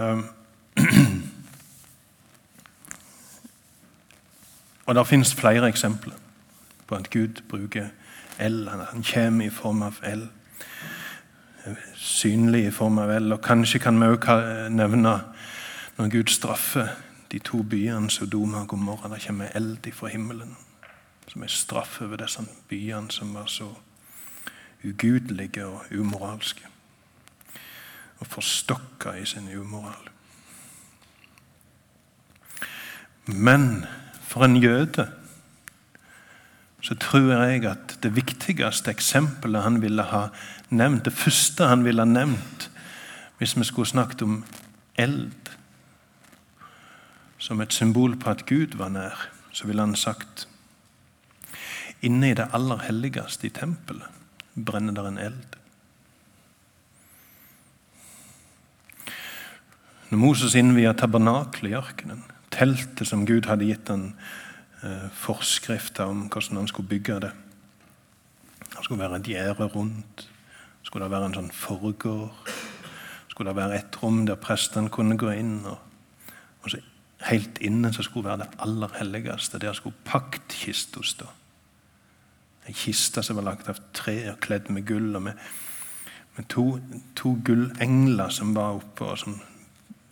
og 4.86 4.94
Det 4.94 5.06
finnes 5.06 5.34
flere 5.34 5.68
eksempler 5.68 6.14
på 6.86 6.94
at 6.94 7.10
Gud 7.10 7.42
bruker 7.48 7.86
L. 8.38 8.68
Han 8.68 9.04
kommer 9.14 9.46
i 9.46 9.50
form 9.50 9.82
av 9.82 9.94
L. 10.02 10.28
Synlig 11.94 12.66
i 12.66 12.70
form 12.70 12.98
av 12.98 13.10
L. 13.10 13.32
Og 13.32 13.42
Kanskje 13.44 13.78
kan 13.78 14.00
vi 14.00 14.06
også 14.06 14.68
nevne 14.72 15.20
når 15.96 16.08
Gud 16.08 16.28
straffer 16.32 16.88
de 17.32 17.38
to 17.38 17.62
byene 17.62 18.10
Sodoma 18.10 18.64
og 18.64 18.68
Gomorra. 18.68 19.14
Det 19.14 19.26
kommer 19.26 19.48
eld 19.54 19.92
fra 19.92 20.08
himmelen 20.08 20.56
som 21.28 21.42
er 21.42 21.52
straff 21.52 22.00
over 22.02 22.16
disse 22.16 22.42
byene 22.68 23.10
som 23.10 23.34
var 23.34 23.46
så 23.46 23.68
ugudelige 24.84 25.66
og 25.66 25.84
umoralske. 25.92 26.69
Og 28.20 28.26
forstokka 28.28 29.16
i 29.16 29.24
sin 29.26 29.48
umoral. 29.56 30.10
Men 33.26 33.86
for 34.28 34.44
en 34.44 34.56
jøde 34.56 35.08
så 36.80 36.96
tror 36.96 37.28
jeg 37.44 37.64
at 37.68 37.98
det 38.02 38.14
viktigste 38.16 38.90
eksempelet 38.90 39.62
han 39.62 39.82
ville 39.82 40.02
ha 40.08 40.28
nevnt, 40.70 41.04
det 41.04 41.12
første 41.12 41.68
han 41.68 41.84
ville 41.84 42.00
ha 42.00 42.08
nevnt 42.08 42.70
hvis 43.38 43.56
vi 43.56 43.64
skulle 43.64 43.88
snakket 43.88 44.22
om 44.22 44.40
eld 45.00 45.52
som 47.40 47.60
et 47.60 47.72
symbol 47.72 48.16
på 48.20 48.30
at 48.30 48.44
Gud 48.48 48.76
var 48.76 48.92
nær, 48.92 49.28
så 49.52 49.66
ville 49.66 49.82
han 49.82 49.96
sagt 49.96 50.46
Inne 52.02 52.30
i 52.30 52.36
det 52.36 52.48
aller 52.56 52.80
helligste 52.86 53.48
i 53.48 53.52
tempelet 53.52 54.08
brenner 54.56 54.94
der 54.96 55.08
en 55.08 55.18
eld. 55.20 55.56
Når 60.10 60.18
Moses 60.18 60.56
innvia 60.58 60.90
tabernakelet 60.98 61.70
i 61.70 61.76
ørkenen, 61.78 62.24
teltet 62.50 63.06
som 63.06 63.22
Gud 63.28 63.46
hadde 63.46 63.68
gitt 63.68 63.90
han 63.92 64.08
eh, 64.82 65.06
forskrifter 65.14 66.10
om 66.10 66.24
hvordan 66.26 66.58
han 66.58 66.70
skulle 66.70 66.90
bygge 66.90 67.20
det 67.22 67.30
Det 68.72 68.82
skulle 68.82 69.02
være 69.02 69.20
et 69.20 69.28
gjerde 69.30 69.68
rundt. 69.70 70.24
Skulle 70.82 71.04
det 71.04 71.12
være 71.12 71.28
en 71.28 71.36
sånn 71.36 71.52
forgård? 71.54 72.50
Skulle 73.28 73.52
det 73.52 73.56
være 73.60 73.78
et 73.78 73.98
rom 74.02 74.24
der 74.26 74.40
prestene 74.40 74.90
kunne 74.90 75.18
gå 75.18 75.30
inn? 75.30 75.60
Og, 75.66 75.78
og 76.62 76.72
så 76.72 76.80
helt 77.28 77.60
inne 77.62 77.92
så 77.94 78.02
skulle 78.02 78.30
være 78.30 78.44
det 78.44 78.62
aller 78.66 78.96
helligste. 78.98 79.60
Der 79.62 79.76
skulle 79.78 79.94
paktkista 80.04 81.02
stå. 81.02 81.28
En 82.66 82.74
kiste 82.74 83.22
som 83.22 83.38
var 83.38 83.46
lagt 83.46 83.70
av 83.70 83.78
tre 83.94 84.16
og 84.32 84.40
kledd 84.42 84.70
med 84.70 84.86
gull. 84.86 85.14
og 85.14 85.22
med, 85.22 85.38
med 86.36 86.48
to, 86.48 86.80
to 87.14 87.36
gullengler 87.44 88.28
som 88.28 88.54
var 88.54 88.80
oppe 88.80 89.04
og 89.04 89.18
som 89.18 89.38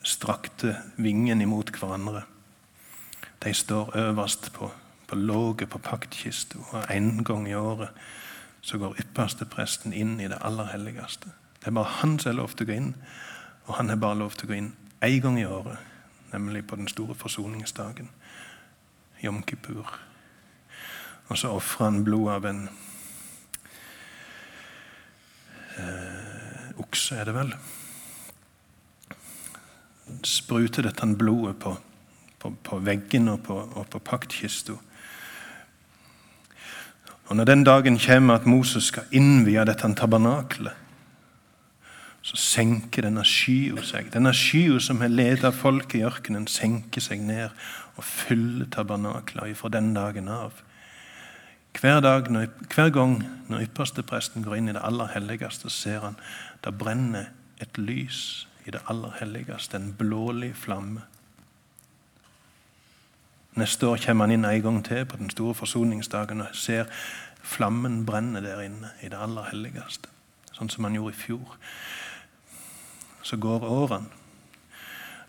strakte 0.08 0.76
vingen 0.96 1.42
imot 1.44 1.70
hverandre. 1.76 2.24
De 3.44 3.52
står 3.54 3.92
øverst 3.96 4.50
på, 4.52 4.70
på 5.06 5.16
låget 5.16 5.70
på 5.70 5.78
paktkista, 5.78 6.58
og 6.72 6.88
en 6.90 7.24
gang 7.24 7.48
i 7.48 7.54
året 7.54 7.92
så 8.60 8.78
går 8.78 8.98
ypperste 9.00 9.46
presten 9.46 9.92
inn 9.92 10.16
i 10.20 10.28
det 10.28 10.40
aller 10.44 10.72
helligste. 10.72 11.30
Det 11.60 11.70
er 11.70 11.76
bare 11.76 11.98
han 12.00 12.18
som 12.18 12.32
er 12.32 12.40
lov 12.40 12.56
til 12.56 12.66
å 12.66 12.70
gå 12.70 12.78
inn, 12.80 12.90
og 13.68 13.76
han 13.78 13.92
har 13.92 14.00
bare 14.00 14.18
lov 14.18 14.34
til 14.34 14.48
å 14.48 14.52
gå 14.52 14.58
inn 14.58 14.72
én 15.04 15.20
gang 15.22 15.38
i 15.38 15.46
året 15.46 15.78
nemlig 16.32 16.66
på 16.66 16.76
den 16.76 16.88
store 16.88 17.14
forsoningsdagen, 17.14 18.10
Jom 19.22 19.42
Kippur. 19.42 19.98
Og 21.28 21.38
så 21.38 21.48
ofrer 21.52 21.84
han 21.84 22.04
blod 22.04 22.30
av 22.32 22.46
en 22.48 22.68
eh, 25.78 26.70
okse, 26.80 27.16
er 27.16 27.28
det 27.28 27.34
vel. 27.36 27.52
Spruter 30.26 30.82
dette 30.88 31.06
blodet 31.18 31.56
på, 31.62 31.76
på, 32.38 32.52
på 32.64 32.78
veggen 32.84 33.28
og 33.28 33.42
på, 33.46 33.54
og 33.54 33.88
på 33.90 33.98
paktkista. 33.98 34.76
Og 37.28 37.36
Når 37.36 37.44
den 37.44 37.64
dagen 37.64 37.98
kommer 37.98 38.34
at 38.34 38.46
Moses 38.46 38.84
skal 38.88 39.08
innvie 39.12 39.64
dette 39.64 39.94
tabernaklet, 39.94 40.72
så 42.22 42.36
senker 42.36 43.06
denne 43.06 43.24
skya 43.24 43.82
seg. 43.86 44.08
Denne 44.12 44.32
skya 44.36 44.80
som 44.82 45.00
har 45.00 45.12
ledet 45.12 45.54
folket 45.54 46.00
i 46.00 46.04
ørkenen, 46.04 46.48
senker 46.50 47.00
seg 47.00 47.22
ned 47.24 47.52
og 47.96 48.04
fyller 48.04 48.66
tabernaklet 48.72 49.56
fra 49.56 49.70
den 49.72 49.94
dagen 49.96 50.28
av. 50.28 50.56
Hver, 51.78 52.00
dag, 52.00 52.26
når, 52.32 52.48
hver 52.74 52.90
gang 52.90 53.20
når 53.48 53.68
ypperstepresten 53.68 54.42
går 54.42 54.56
inn 54.58 54.70
i 54.72 54.74
det 54.74 54.82
aller 54.82 55.12
helligste, 55.12 55.70
ser 55.70 56.02
han 56.02 56.16
det 56.64 56.74
brenner 56.78 57.30
et 57.62 57.78
lys 57.78 58.48
i 58.68 58.70
det 58.74 58.84
aller 58.86 59.14
helligste, 59.20 59.76
en 59.76 59.94
blålig 59.98 60.52
flamme. 60.56 61.00
Neste 63.56 63.88
år 63.88 63.98
kommer 64.04 64.26
han 64.28 64.34
inn 64.36 64.44
en 64.44 64.62
gang 64.62 64.84
til 64.84 65.06
på 65.08 65.16
den 65.16 65.30
store 65.30 65.54
forsoningsdagen 65.54 66.44
og 66.44 66.52
ser 66.52 66.84
flammen 67.42 68.04
brenne 68.06 68.42
der 68.44 68.60
inne 68.60 68.92
i 69.02 69.08
det 69.08 69.18
aller 69.18 69.48
helligste. 69.50 70.12
Sånn 70.52 70.70
som 70.70 70.84
han 70.84 70.94
gjorde 70.98 71.16
i 71.16 71.18
fjor 71.18 71.56
så 73.22 73.36
går 73.36 73.64
årene. 73.66 74.14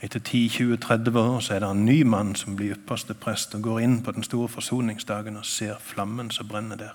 Etter 0.02 0.20
10-20-30 0.20 1.18
år 1.18 1.40
så 1.44 1.56
er 1.56 1.60
det 1.60 1.70
en 1.72 1.86
ny 1.86 2.04
mann 2.08 2.36
som 2.36 2.56
blir 2.56 2.78
ypperste 2.78 3.14
prest 3.14 3.56
og 3.56 3.66
går 3.66 3.82
inn 3.84 3.98
på 4.04 4.14
den 4.16 4.24
store 4.24 4.48
forsoningsdagen 4.48 5.38
og 5.38 5.46
ser 5.46 5.82
flammen 5.84 6.32
som 6.32 6.48
brenner 6.48 6.80
der. 6.80 6.94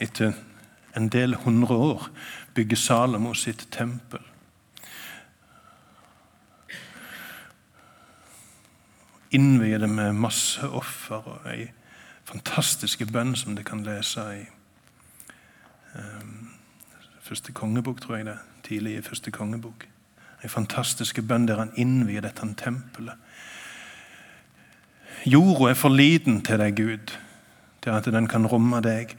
Etter 0.00 0.32
en 0.96 1.08
del 1.08 1.34
hundre 1.34 1.74
år 1.74 2.08
bygge 2.54 2.76
Salomo 2.76 3.34
sitt 3.34 3.68
tempel. 3.70 4.20
Innvie 9.30 9.78
det 9.78 9.90
med 9.90 10.12
masse 10.18 10.66
offer 10.66 11.22
og 11.22 11.46
ei 11.52 11.68
fantastiske 12.26 13.06
bønn 13.06 13.36
som 13.38 13.54
du 13.54 13.62
kan 13.66 13.84
lese 13.86 14.24
i 14.34 14.42
um, 15.94 16.50
første 17.22 17.52
kongebok, 17.52 18.00
tror 18.00 18.16
jeg 18.16 18.26
det. 18.26 18.38
Tidlig 18.66 18.96
i 18.98 19.02
første 19.06 19.30
kongebok. 19.30 19.86
Ei 20.42 20.48
fantastiske 20.48 21.22
bønn 21.22 21.46
der 21.46 21.62
han 21.62 21.74
innvier 21.78 22.24
dette 22.26 22.46
tempelet. 22.58 23.14
Jorda 25.26 25.70
er 25.70 25.78
for 25.78 25.92
liten 25.92 26.40
til 26.42 26.58
deg, 26.58 26.76
Gud, 26.76 27.12
til 27.82 27.90
at 27.90 28.06
den 28.08 28.26
kan 28.26 28.46
romme 28.46 28.80
deg. 28.80 29.14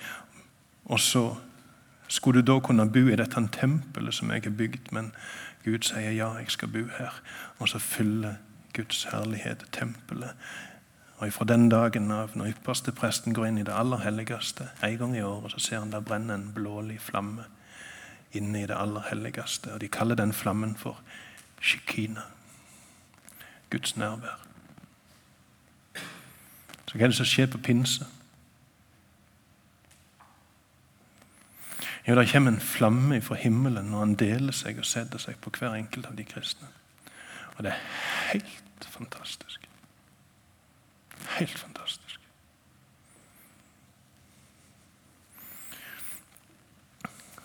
Og 0.85 0.99
så 0.99 1.35
skulle 2.12 2.41
du 2.41 2.51
da 2.51 2.60
kunne 2.60 2.89
bo 2.91 3.08
i 3.08 3.15
dette 3.15 3.48
tempelet 3.56 4.13
som 4.13 4.32
jeg 4.32 4.44
har 4.44 4.51
bygd, 4.58 4.91
men 4.91 5.13
Gud 5.63 5.86
sier 5.88 6.12
ja, 6.12 6.34
jeg 6.39 6.51
skal 6.51 6.72
bo 6.74 6.84
her. 6.98 7.22
Og 7.60 7.70
så 7.72 7.80
fyller 7.80 8.36
Guds 8.74 9.03
herlighet 9.12 9.65
tempelet. 9.72 10.36
Og 11.18 11.34
Fra 11.34 11.46
den 11.46 11.70
dagen 11.70 12.12
av, 12.12 12.36
når 12.36 12.51
ypperste 12.56 12.91
presten 12.91 13.34
går 13.34 13.46
inn 13.48 13.58
i 13.62 13.63
det 13.63 13.74
aller 13.77 14.01
helligste 14.01 14.72
en 14.84 14.98
gang 14.98 15.15
i 15.18 15.22
året, 15.22 15.51
så 15.51 15.60
ser 15.60 15.80
han 15.80 15.91
der 15.91 16.01
brenne 16.01 16.34
en 16.34 16.51
blålig 16.53 17.00
flamme 17.01 17.46
inne 18.34 18.63
i 18.63 18.68
det 18.68 18.75
aller 18.75 19.08
helligste. 19.10 19.74
Og 19.74 19.82
De 19.82 19.88
kaller 19.88 20.15
den 20.15 20.34
flammen 20.34 20.75
for 20.75 21.00
shikina. 21.62 22.22
Guds 23.70 23.96
nærvær. 23.98 24.39
Så 26.88 26.98
hva 26.98 27.06
er 27.06 27.13
det 27.13 27.15
som 27.15 27.30
skjer 27.30 27.48
på 27.48 27.62
pinse? 27.63 28.06
Jo, 32.08 32.15
det 32.15 32.29
kommer 32.31 32.51
en 32.51 32.60
flamme 32.60 33.22
fra 33.22 33.36
himmelen 33.36 33.91
når 33.91 34.00
han 34.00 34.15
deler 34.17 34.55
seg 34.55 34.79
og 34.81 34.88
setter 34.89 35.22
seg 35.22 35.38
på 35.41 35.53
hver 35.53 35.75
enkelt 35.77 36.10
av 36.10 36.15
de 36.17 36.25
kristne. 36.25 36.70
Og 37.58 37.63
det 37.63 37.75
er 37.75 37.84
helt 38.31 38.88
fantastisk. 38.89 39.67
Helt 41.38 41.60
fantastisk. 41.60 42.20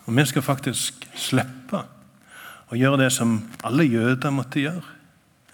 Og 0.07 0.17
vi 0.17 0.25
skal 0.25 0.43
faktisk 0.43 1.07
slippe 1.19 1.83
å 2.71 2.79
gjøre 2.79 3.05
det 3.05 3.13
som 3.15 3.41
alle 3.67 3.85
jøder 3.85 4.33
måtte 4.35 4.63
gjøre. 4.63 4.95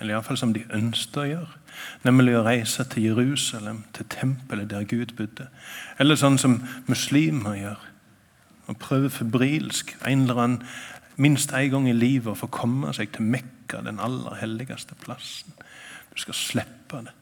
Eller 0.01 0.15
iallfall 0.17 0.39
som 0.39 0.53
de 0.55 0.65
ønsket 0.75 1.21
å 1.23 1.29
gjøre. 1.29 1.59
Nemlig 2.05 2.35
å 2.37 2.45
reise 2.45 2.85
til 2.91 3.09
Jerusalem, 3.11 3.83
til 3.97 4.09
tempelet 4.13 4.71
der 4.71 4.85
Gud 4.89 5.15
bodde. 5.17 5.49
Eller 5.99 6.19
sånn 6.21 6.39
som 6.41 6.61
muslimer 6.91 7.57
gjør. 7.57 7.89
Å 8.73 8.81
prøve 8.81 9.11
febrilsk 9.13 9.97
en 10.09 10.25
eller 10.25 10.43
annen, 10.43 10.67
minst 11.21 11.53
én 11.53 11.71
gang 11.71 11.89
i 11.91 11.97
livet 11.97 12.33
å 12.33 12.39
få 12.39 12.49
komme 12.53 12.93
seg 12.97 13.13
til 13.13 13.27
Mekka, 13.29 13.83
den 13.85 14.01
aller 14.01 14.39
helligste 14.41 14.97
plassen. 15.05 15.53
Du 16.13 16.21
skal 16.21 16.37
slippe 16.37 17.03
det. 17.05 17.13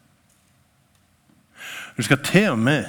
Du 1.97 2.02
skal 2.07 2.23
til 2.25 2.52
og 2.54 2.62
med 2.62 2.87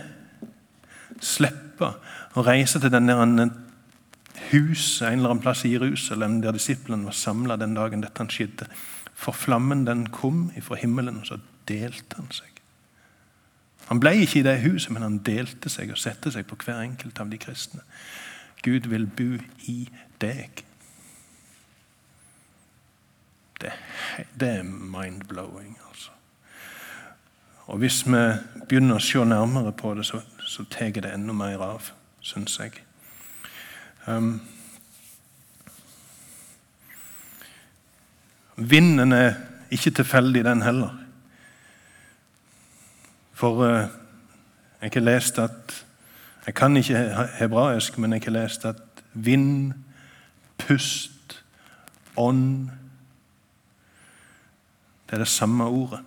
slippe 1.21 1.91
å 2.37 2.45
reise 2.45 2.79
til 2.79 2.93
den 2.93 3.09
der 3.09 3.51
huset 4.51 5.07
en 5.07 5.19
eller 5.19 5.33
annen 5.33 5.43
plass 5.43 5.65
i 5.65 5.73
Jerusalem 5.73 6.39
der 6.41 6.55
disiplene 6.55 7.07
var 7.09 7.15
samla 7.15 7.57
den 7.59 7.75
dagen 7.75 8.03
dette 8.03 8.27
skjedde. 8.29 8.67
For 9.15 9.35
flammen 9.37 9.85
den 9.85 10.07
kom 10.09 10.49
ifra 10.57 10.79
himmelen, 10.81 11.21
og 11.21 11.27
så 11.27 11.37
delte 11.69 12.17
han 12.17 12.31
seg. 12.33 12.49
Han 13.91 13.99
ble 13.99 14.15
ikke 14.23 14.39
i 14.39 14.45
det 14.47 14.61
huset, 14.63 14.91
men 14.95 15.03
han 15.03 15.19
delte 15.25 15.69
seg 15.69 15.91
og 15.91 15.99
satte 15.99 16.31
seg 16.31 16.47
på 16.47 16.57
hver 16.63 16.81
enkelt 16.81 17.19
av 17.19 17.29
de 17.31 17.39
kristne. 17.41 17.83
Gud 18.61 18.87
vil 18.89 19.07
bo 19.07 19.37
i 19.69 19.89
deg. 20.21 20.63
Det, 23.61 23.71
det 24.39 24.49
er 24.49 24.63
mind-blowing, 24.63 25.77
altså. 25.89 26.11
Og 27.71 27.77
hvis 27.77 28.01
vi 28.05 28.21
begynner 28.69 28.97
å 28.97 29.03
se 29.03 29.21
nærmere 29.25 29.73
på 29.77 29.93
det, 29.97 30.05
så, 30.05 30.21
så 30.45 30.65
tar 30.69 30.91
det 30.97 31.13
enda 31.13 31.33
mer 31.33 31.61
av, 31.63 31.91
syns 32.21 32.57
jeg. 32.59 32.81
Um, 34.07 34.41
vinden 38.55 39.13
er 39.15 39.37
ikke 39.71 39.93
tilfeldig, 40.01 40.43
den 40.45 40.65
heller. 40.65 40.97
For 43.37 43.63
uh, 43.63 43.87
jeg 44.81 44.93
har 44.97 45.05
lest 45.05 45.39
at 45.39 45.77
Jeg 46.45 46.53
kan 46.55 46.77
ikke 46.77 47.27
hebraisk, 47.39 47.97
men 47.97 48.13
jeg 48.13 48.21
har 48.25 48.31
lest 48.31 48.65
at 48.65 48.81
vind, 49.13 49.73
pust, 50.57 51.43
ånd 52.15 52.69
Det 55.05 55.17
er 55.17 55.25
det 55.25 55.27
samme 55.27 55.63
ordet. 55.63 55.99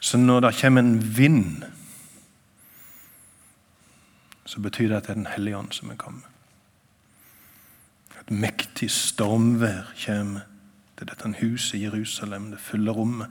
Så 0.00 0.16
når 0.16 0.40
det 0.40 0.60
kommer 0.60 0.80
en 0.80 1.16
vind, 1.16 1.62
så 4.46 4.60
betyr 4.60 4.88
det 4.88 4.96
at 4.96 5.02
det 5.02 5.10
er 5.10 5.14
Den 5.14 5.26
hellige 5.26 5.56
ånd 5.56 5.72
som 5.72 5.90
er 5.90 5.96
kommet. 5.96 6.24
Et 8.20 8.30
mektig 8.30 8.90
stormvær 8.90 9.90
kommer 10.06 10.40
til 10.98 11.08
dette 11.08 11.34
huset 11.40 11.78
i 11.78 11.82
Jerusalem, 11.82 12.50
det 12.50 12.60
fulle 12.60 12.90
rommet, 12.90 13.26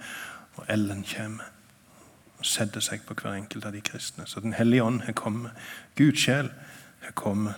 og 0.55 0.65
elden 0.69 1.05
kommer 1.15 1.43
og 2.41 2.47
setter 2.49 2.81
seg 2.81 3.03
på 3.05 3.13
hver 3.19 3.35
enkelt 3.37 3.65
av 3.69 3.75
de 3.75 3.83
kristne. 3.85 4.25
Så 4.25 4.41
Den 4.41 4.55
hellige 4.57 4.83
ånd 4.83 5.03
har 5.05 5.13
kommet. 5.13 5.51
Guds 5.95 6.23
sjel 6.25 6.49
har 7.05 7.13
kommet. 7.13 7.53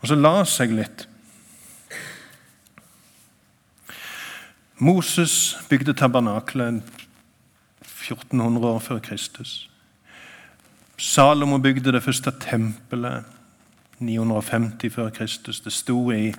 Og 0.00 0.08
så 0.10 0.16
la 0.18 0.42
seg 0.48 0.74
litt. 0.74 1.06
Moses 4.80 5.56
bygde 5.68 5.94
tabernaklet 5.94 6.82
1400 7.84 8.66
år 8.66 8.80
før 8.80 8.98
Kristus. 9.04 9.68
Salomo 10.96 11.58
bygde 11.62 11.92
det 11.92 12.02
første 12.02 12.32
tempelet 12.42 13.24
950 14.00 14.90
før 14.90 15.10
Kristus. 15.14 15.60
Det 15.60 15.72
sto 15.72 16.10
i 16.10 16.32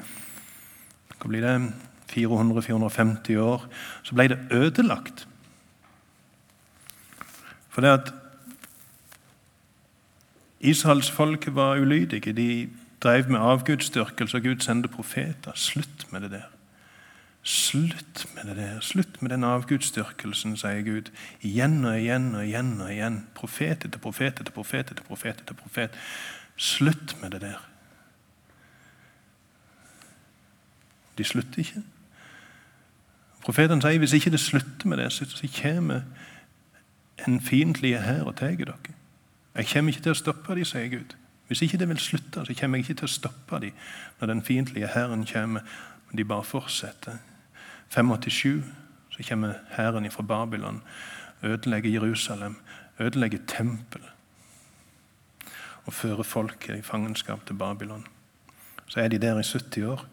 hva 1.21 1.29
blir 1.29 1.45
det, 1.45 1.55
400-450 2.11 3.37
år. 3.39 3.67
Så 4.03 4.17
ble 4.17 4.27
det 4.33 4.39
ødelagt. 4.51 5.27
For 7.71 7.81
det 7.81 7.89
at 7.89 8.13
Israels 10.59 11.11
folk 11.11 11.47
var 11.55 11.79
ulydige. 11.79 12.33
De 12.33 12.69
drev 13.03 13.29
med 13.29 13.39
avgudsdyrkelse, 13.39 14.37
og 14.37 14.43
Gud 14.43 14.59
sendte 14.59 14.89
profeter. 14.89 15.51
Slutt 15.55 16.11
med 16.11 16.21
det 16.21 16.31
der. 16.31 16.49
Slutt 17.43 18.27
med 18.35 18.43
det 18.43 18.57
der. 18.57 18.79
Slutt 18.79 19.21
med 19.21 19.31
den 19.31 19.43
avgudsdyrkelsen, 19.43 20.57
sier 20.57 20.83
Gud. 20.85 21.09
Igjen 21.41 21.85
og 21.85 21.99
igjen 21.99 22.35
og 22.35 22.45
igjen. 22.45 22.81
og 22.81 22.91
igjen. 22.93 23.27
Profet 23.35 23.85
etter 23.85 23.99
profet 23.99 24.39
etter 24.39 24.53
profet 24.53 24.91
etter 24.91 25.03
profet. 25.03 25.41
etter 25.41 25.53
profet. 25.53 25.97
Slutt 26.57 27.15
med 27.21 27.31
det 27.31 27.41
der. 27.41 27.67
De 31.17 31.23
slutter 31.23 31.59
ikke. 31.59 31.81
Profetene 33.41 33.81
sier 33.81 33.99
hvis 33.99 34.13
ikke 34.13 34.31
det 34.31 34.39
slutter 34.39 34.87
med 34.87 34.97
det, 34.97 35.11
så 35.13 35.47
kommer 35.61 36.01
en 37.27 37.41
fiendtlig 37.41 37.95
hær 38.01 38.23
og 38.29 38.35
tar 38.35 38.55
dere. 38.55 38.77
Jeg 39.55 39.67
kommer 39.73 39.91
ikke 39.91 40.03
til 40.07 40.15
å 40.15 40.19
stoppe 40.21 40.55
dem, 40.55 40.65
sier 40.65 40.87
Gud. 40.91 41.15
Hvis 41.47 41.61
ikke 41.65 41.77
det 41.77 41.89
vil 41.89 41.99
slutte, 41.99 42.45
så 42.45 42.53
kommer 42.55 42.77
jeg 42.77 42.85
ikke 42.85 42.99
til 43.01 43.09
å 43.09 43.11
stoppe 43.11 43.59
dem 43.59 43.79
når 44.19 44.29
den 44.31 44.43
fiendtlige 44.47 44.87
hæren 44.93 45.25
kommer. 45.27 45.65
Men 46.07 46.17
de 46.17 46.25
bare 46.25 46.47
fortsetter. 46.47 47.19
587 47.91 48.63
så 49.11 49.25
kommer 49.27 49.59
hæren 49.75 50.11
fra 50.11 50.23
Babylon, 50.23 50.81
ødelegger 51.43 51.91
Jerusalem, 51.91 52.55
ødelegger 52.99 53.39
tempelet 53.47 54.09
og 55.85 55.93
fører 55.93 56.23
folket 56.23 56.77
i 56.77 56.81
fangenskap 56.81 57.45
til 57.45 57.57
Babylon. 57.57 58.05
Så 58.87 58.99
er 58.99 59.07
de 59.07 59.17
der 59.17 59.39
i 59.39 59.43
70 59.43 59.83
år. 59.83 60.05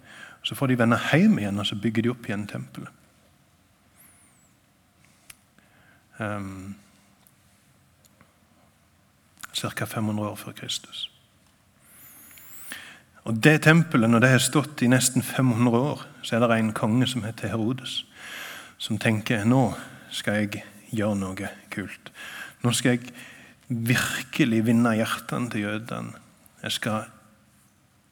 Så 0.43 0.55
får 0.55 0.67
de 0.67 0.79
vende 0.79 0.99
hjem 1.13 1.39
igjen 1.39 1.59
og 1.59 1.67
så 1.67 1.77
bygger 1.77 2.03
de 2.03 2.11
opp 2.11 2.27
igjen 2.27 2.47
tempelet. 2.47 2.89
Um, 6.19 6.75
Ca. 9.59 9.87
500 9.87 10.29
år 10.29 10.37
før 10.37 10.53
Kristus. 10.53 11.11
Og 13.29 13.35
Det 13.45 13.63
tempelet, 13.63 14.11
når 14.11 14.19
det 14.19 14.29
har 14.29 14.39
stått 14.39 14.83
i 14.83 14.89
nesten 14.89 15.23
500 15.23 15.79
år, 15.79 16.07
så 16.23 16.37
er 16.37 16.41
det 16.41 16.59
en 16.59 16.73
konge 16.73 17.07
som 17.07 17.25
heter 17.25 17.49
Herodes, 17.49 18.05
som 18.79 18.99
tenker 18.99 19.45
nå 19.45 19.75
skal 20.11 20.35
jeg 20.35 20.63
gjøre 20.91 21.17
noe 21.21 21.51
kult. 21.71 22.13
Nå 22.63 22.73
skal 22.73 22.97
jeg 22.97 23.13
virkelig 23.69 24.65
vinne 24.65 24.95
hjertene 24.97 25.51
til 25.51 25.61
jødene. 25.61 26.17
Jeg 26.63 26.73
skal, 26.73 27.05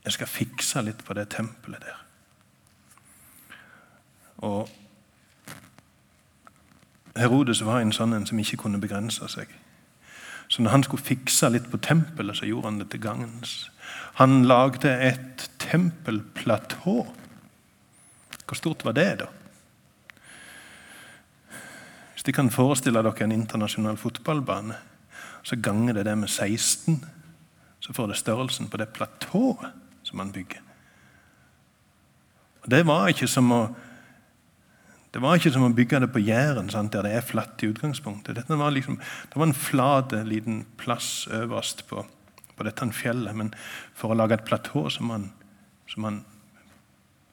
jeg 0.04 0.12
skal 0.12 0.26
fikse 0.26 0.82
litt 0.84 1.04
på 1.04 1.14
det 1.16 1.28
tempelet 1.32 1.80
der. 1.80 2.02
Og 4.44 4.68
Herodes 7.16 7.64
var 7.64 7.80
en 7.80 7.92
sånn 7.96 8.12
en 8.12 8.26
som 8.28 8.38
ikke 8.38 8.60
kunne 8.66 8.80
begrense 8.80 9.24
seg. 9.32 9.48
Så 10.56 10.62
når 10.64 10.72
han 10.72 10.84
skulle 10.86 11.04
fikse 11.04 11.50
litt 11.52 11.66
på 11.68 11.76
tempelet, 11.84 12.38
så 12.38 12.46
gjorde 12.48 12.70
han 12.70 12.78
det 12.80 12.86
til 12.88 13.02
gagns. 13.04 13.50
Han 14.16 14.46
lagde 14.48 14.88
et 14.88 15.42
tempelplatå. 15.60 16.94
Hvor 18.46 18.56
stort 18.56 18.84
var 18.86 18.94
det, 18.96 19.10
da? 19.20 19.26
Hvis 22.14 22.24
de 22.24 22.32
kan 22.32 22.48
forestille 22.48 23.02
dere 23.04 23.26
en 23.26 23.36
internasjonal 23.36 24.00
fotballbane, 24.00 24.78
så 25.44 25.60
ganger 25.60 25.98
det 25.98 26.06
det 26.08 26.16
med 26.22 26.32
16, 26.32 27.04
så 27.84 27.92
får 27.92 28.08
det 28.14 28.18
størrelsen 28.22 28.72
på 28.72 28.80
det 28.80 28.88
platået 28.96 29.76
som 30.08 30.24
han 30.24 30.32
bygger. 30.32 30.64
Og 32.64 32.70
Det 32.70 32.86
var 32.86 33.12
ikke 33.12 33.28
som 33.28 33.52
å 33.52 33.60
det 35.16 35.22
var 35.24 35.38
ikke 35.38 35.48
som 35.54 35.62
å 35.64 35.72
bygge 35.72 36.02
det 36.02 36.10
på 36.12 36.20
Jæren, 36.20 36.66
sant, 36.68 36.92
der 36.92 37.06
det 37.06 37.14
er 37.16 37.22
flatt 37.24 37.62
i 37.64 37.70
utgangspunktet. 37.70 38.36
Dette 38.36 38.58
var 38.60 38.74
liksom, 38.74 38.98
det 39.00 39.38
var 39.40 39.48
en 39.48 39.56
flat 39.56 40.12
liten 40.28 40.58
plass 40.76 41.24
øverst 41.32 41.86
på, 41.88 42.02
på 42.52 42.66
dette 42.66 42.84
fjellet. 42.92 43.32
Men 43.32 43.54
for 43.96 44.12
å 44.12 44.18
lage 44.18 44.36
et 44.36 44.44
platå 44.44 44.82
som 44.92 45.08
man, 45.08 45.24
som 45.88 46.04
man 46.04 46.18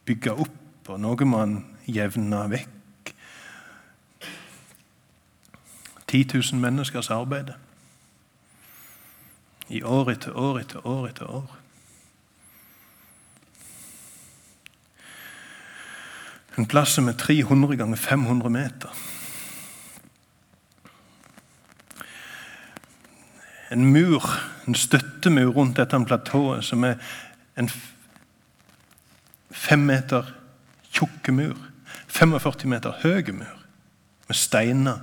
bygga 0.08 0.38
opp, 0.46 0.88
og 0.88 1.02
noe 1.04 1.28
man 1.28 1.58
jevna 1.84 2.46
vekk 2.54 3.12
10 6.08 6.39
000 6.39 6.63
menneskers 6.63 7.12
arbeid. 7.12 7.52
I 9.67 9.84
år 9.84 10.15
etter 10.15 10.39
år 10.39 10.63
etter 10.63 10.88
år 10.88 11.12
etter 11.12 11.36
år. 11.36 11.52
En 16.58 16.68
plass 16.70 16.94
som 16.94 17.08
er 17.08 17.18
300 17.18 17.78
ganger 17.78 17.98
500 17.98 18.50
meter. 18.50 18.89
En 23.72 23.86
mur, 23.92 24.26
en 24.68 24.76
støttemur 24.76 25.54
rundt 25.56 25.78
dette 25.78 26.06
platået 26.06 26.63
som 26.63 26.84
er 26.84 26.96
en 27.58 27.70
fem 29.52 29.80
meter 29.80 30.30
tjukke 30.94 31.32
mur. 31.32 31.58
45 32.08 32.70
meter 32.70 32.94
høy 33.02 33.32
mur 33.32 33.63
med 34.28 34.36
steiner. 34.36 35.00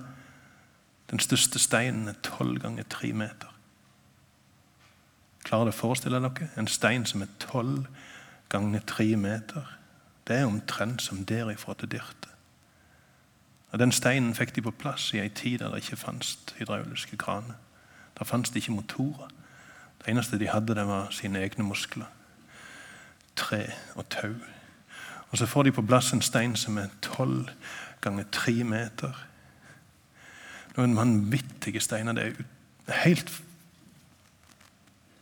Den 1.10 1.18
største 1.18 1.58
steinen 1.58 2.08
er 2.08 2.14
12 2.22 2.60
ganger 2.62 2.86
3 2.90 3.12
meter. 3.12 3.50
Klarer 5.42 5.66
dere 5.66 5.74
å 5.74 5.80
forestille 5.80 6.20
dere 6.22 6.50
en 6.60 6.70
stein 6.70 7.06
som 7.06 7.24
er 7.24 7.30
12 7.42 7.86
ganger 8.52 8.86
3 8.86 9.16
meter? 9.16 9.79
Det 10.30 10.38
er 10.38 10.46
omtrent 10.46 11.02
som 11.02 11.24
derifra 11.26 11.74
til 11.74 11.90
Dyrte. 11.90 12.30
Og 13.70 13.78
Den 13.78 13.92
steinen 13.92 14.34
fikk 14.34 14.54
de 14.54 14.62
på 14.62 14.70
plass 14.70 15.08
i 15.14 15.18
ei 15.18 15.28
tid 15.28 15.58
der 15.58 15.72
det 15.74 15.82
ikke 15.82 15.96
fantes 15.96 16.38
hydrauliske 16.58 17.16
kraner. 17.16 17.58
Der 18.18 18.24
fantes 18.24 18.50
det 18.50 18.62
ikke 18.62 18.72
motorer. 18.72 19.28
Det 19.98 20.08
eneste 20.08 20.38
de 20.38 20.48
hadde, 20.48 20.74
det 20.74 20.86
var 20.86 21.10
sine 21.10 21.42
egne 21.42 21.64
muskler. 21.64 22.06
Tre 23.36 23.72
og 23.94 24.08
tau. 24.08 24.34
Og 25.30 25.38
Så 25.38 25.46
får 25.46 25.62
de 25.62 25.72
på 25.72 25.82
plass 25.82 26.12
en 26.12 26.22
stein 26.22 26.56
som 26.56 26.78
er 26.78 26.94
tolv 27.02 27.50
ganger 28.00 28.24
tre 28.32 28.64
meter. 28.64 29.26
Noen 30.76 30.96
vanvittige 30.96 31.80
steiner. 31.80 32.12
Det 32.12 32.36
er 32.86 33.02
helt, 33.02 33.42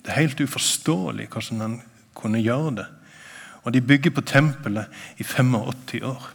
det 0.04 0.08
er 0.08 0.20
helt 0.20 0.40
uforståelig 0.40 1.28
hvordan 1.28 1.60
han 1.60 1.82
kunne 2.14 2.42
gjøre 2.42 2.76
det. 2.76 2.86
Og 3.64 3.74
de 3.74 3.80
bygger 3.80 4.10
på 4.10 4.20
tempelet 4.20 4.86
i 5.18 5.24
85 5.24 6.02
år. 6.02 6.30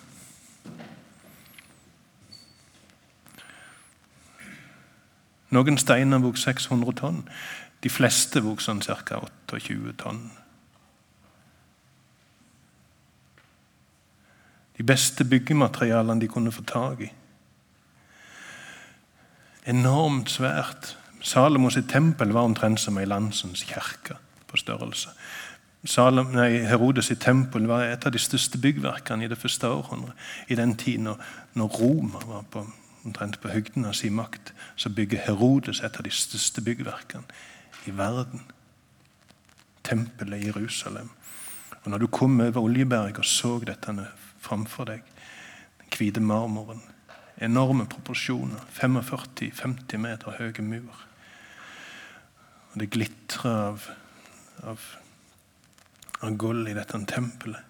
Noen 5.54 5.78
steiner 5.78 6.22
vog 6.24 6.38
600 6.38 6.96
tonn. 6.98 7.20
De 7.84 7.90
fleste 7.92 8.42
vog 8.42 8.62
sånn 8.64 8.82
ca. 8.82 9.20
28 9.52 9.94
tonn. 10.02 10.24
De 14.74 14.86
beste 14.88 15.26
byggematerialene 15.30 16.24
de 16.24 16.30
kunne 16.32 16.52
få 16.52 16.66
tak 16.66 17.04
i. 17.06 17.12
Enormt 19.70 20.32
svært. 20.34 20.96
Salomos 21.24 21.78
tempel 21.88 22.34
var 22.36 22.50
omtrent 22.50 22.82
som 22.82 22.98
ei 23.00 23.06
landsens 23.08 23.64
kirke 23.64 24.18
på 24.50 24.58
størrelse. 24.60 25.14
Salom, 25.84 26.30
nei, 26.32 26.62
Herodes 26.64 27.10
i 27.12 27.16
tempel 27.20 27.66
var 27.68 27.82
et 27.84 28.06
av 28.08 28.14
de 28.16 28.20
største 28.22 28.56
byggverkene 28.64 29.26
i 29.26 29.28
det 29.28 29.36
første 29.36 29.68
århundret. 29.68 30.16
I 30.48 30.56
den 30.56 30.78
tiden 30.80 31.10
når, 31.10 31.20
når 31.60 31.76
Roma 31.76 32.22
var 32.24 32.46
på, 32.54 32.64
omtrent 33.04 33.36
på 33.44 33.52
høgden 33.52 33.84
av 33.90 33.98
sin 34.00 34.16
makt, 34.16 34.54
så 34.80 34.94
bygger 34.96 35.26
Herodes 35.26 35.84
et 35.84 36.00
av 36.00 36.08
de 36.08 36.14
største 36.16 36.64
byggverkene 36.64 37.28
i 37.92 37.98
verden. 38.00 38.46
Tempelet 39.84 40.40
i 40.40 40.48
Jerusalem. 40.54 41.12
Og 41.84 41.92
Når 41.92 42.06
du 42.06 42.08
kom 42.08 42.40
over 42.40 42.64
Oljeberg 42.64 43.20
og 43.20 43.28
så 43.28 43.58
dette 43.60 44.08
framfor 44.40 44.88
deg, 44.88 45.04
den 45.84 45.92
hvite 46.00 46.24
marmoren, 46.24 46.80
enorme 47.44 47.90
proporsjoner, 47.92 48.64
45-50 48.80 50.00
meter 50.00 50.40
høye 50.40 50.64
mur, 50.64 51.08
og 52.72 52.80
det 52.80 52.94
glitrer 52.96 53.52
av, 53.52 53.90
av 54.64 54.92
av 56.24 56.38
gull 56.38 56.68
i 56.68 56.76
dette 56.78 57.00
tempelet. 57.10 57.70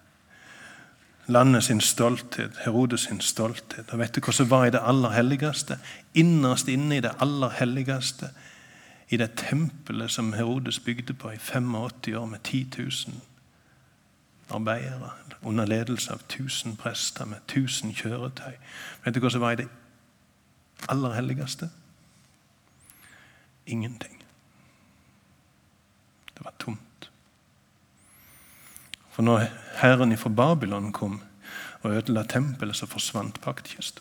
Landet 1.26 1.64
sin 1.64 1.80
stolthet, 1.80 2.56
Herodes 2.64 3.06
sin 3.08 3.20
stolthet. 3.20 3.92
Og 3.92 3.98
vet 3.98 4.14
du 4.14 4.20
hva 4.20 4.32
som 4.32 4.50
var 4.50 4.66
i 4.68 4.72
det 4.74 4.82
aller 4.84 5.14
helligste? 5.14 5.78
Innerst 6.14 6.68
inne 6.68 6.98
i 6.98 7.04
det 7.04 7.14
aller 7.24 7.54
helligste, 7.60 8.28
i 9.08 9.16
det 9.16 9.30
tempelet 9.40 10.10
som 10.10 10.32
Herodes 10.32 10.80
bygde 10.84 11.14
på 11.14 11.32
i 11.32 11.38
85 11.38 11.74
år 11.74 12.26
med 12.26 12.42
10 12.42 12.66
000 12.78 13.20
arbeidere, 14.50 15.10
under 15.42 15.66
ledelse 15.66 16.12
av 16.12 16.20
1000 16.28 16.76
prester 16.76 17.24
med 17.24 17.38
1000 17.48 17.94
kjøretøy. 17.94 18.52
Vet 19.04 19.14
du 19.14 19.20
hva 19.20 19.30
som 19.32 19.40
var 19.40 19.56
i 19.56 19.62
det 19.62 19.68
aller 20.88 21.14
helligste? 21.16 21.70
Ingenting. 23.66 24.24
Det 26.34 26.44
var 26.44 26.52
tomt. 26.58 26.93
For 29.14 29.22
når 29.22 29.46
Herren 29.78 30.16
fra 30.18 30.28
Babylon 30.28 30.92
kom 30.92 31.20
og 31.82 31.92
ødela 31.92 32.24
tempelet, 32.26 32.76
så 32.76 32.86
forsvant 32.86 33.40
paktkista. 33.40 34.00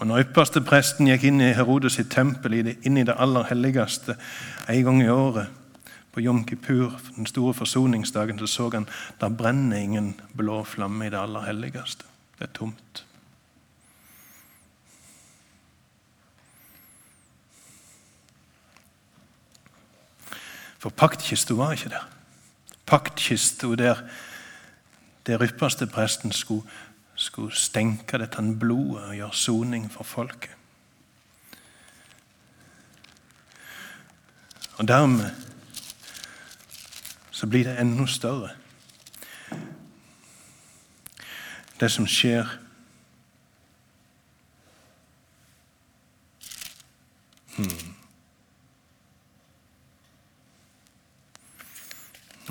Og 0.00 0.06
når 0.06 0.24
ypperste 0.24 0.60
presten 0.64 1.06
gikk 1.06 1.28
inn 1.28 1.42
i 1.44 1.52
Herodes 1.54 1.94
sitt 2.00 2.10
tempel, 2.10 2.56
inn 2.58 2.98
i 2.98 3.04
det 3.06 3.14
aller 3.14 3.46
helligste, 3.46 4.16
en 4.68 4.82
gang 4.88 5.02
i 5.04 5.12
året, 5.12 5.52
på 6.14 6.22
Jom 6.22 6.44
Kippur, 6.46 6.92
den 7.16 7.26
store 7.26 7.54
forsoningsdagen, 7.54 8.38
så 8.38 8.46
så 8.46 8.68
han 8.74 8.86
der 9.20 9.28
brenner 9.28 9.76
ingen 9.76 10.14
blå 10.36 10.62
flamme 10.64 11.06
i 11.06 11.10
det 11.10 11.18
aller 11.18 11.42
helligste. 11.46 12.04
Det 12.38 12.48
er 12.48 12.52
tomt. 12.54 13.04
For 20.84 20.92
paktkista 20.92 21.54
var 21.56 21.72
ikke 21.72 21.88
der. 21.88 22.02
Paktkista 22.86 23.66
der, 23.66 24.02
der 25.26 25.42
ypperste 25.42 25.86
presten 25.86 26.32
skulle, 26.32 26.68
skulle 27.14 27.56
stenke 27.56 28.18
dette 28.20 28.42
blodet 28.60 29.04
og 29.04 29.14
gjøre 29.14 29.32
soning 29.32 29.86
for 29.92 30.04
folket. 30.04 30.50
Og 34.76 34.88
dermed 34.88 35.30
så 37.30 37.46
blir 37.46 37.64
det 37.64 37.80
enda 37.80 38.06
større. 38.06 38.50
Det 41.80 41.88
som 41.90 42.06
skjer 42.06 42.58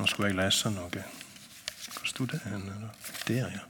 Nå 0.03 0.07
skulle 0.07 0.27
jeg 0.27 0.35
lese 0.35 0.67
noe. 0.67 1.03
Hvor 1.95 2.07
sto 2.09 2.25
det? 2.27 2.41
Der, 3.27 3.45
ja. 3.47 3.61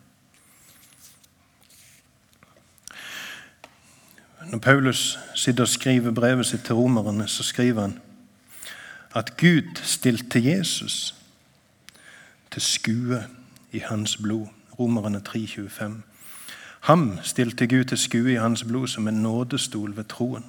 Når 4.49 4.57
Paulus 4.57 5.19
sitter 5.35 5.63
og 5.63 5.69
skriver 5.69 6.11
brevet 6.11 6.49
sitt 6.49 6.65
til 6.65 6.75
romerne, 6.75 7.27
så 7.27 7.43
skriver 7.43 7.81
han 7.81 7.99
at 9.13 9.37
Gud 9.37 9.77
stilte 9.83 10.41
Jesus 10.45 11.15
til 12.51 12.61
skue 12.61 13.23
i 13.71 13.85
hans 13.85 14.17
blod. 14.17 14.47
Romerne 14.79 15.21
3,25. 15.29 15.91
Ham 16.79 17.19
stilte 17.23 17.67
Gud 17.67 17.83
til 17.83 17.97
skue 17.97 18.33
i 18.33 18.41
hans 18.41 18.63
blod 18.63 18.87
som 18.87 19.07
en 19.07 19.21
nådestol 19.21 19.97
ved 19.97 20.03
troen. 20.03 20.45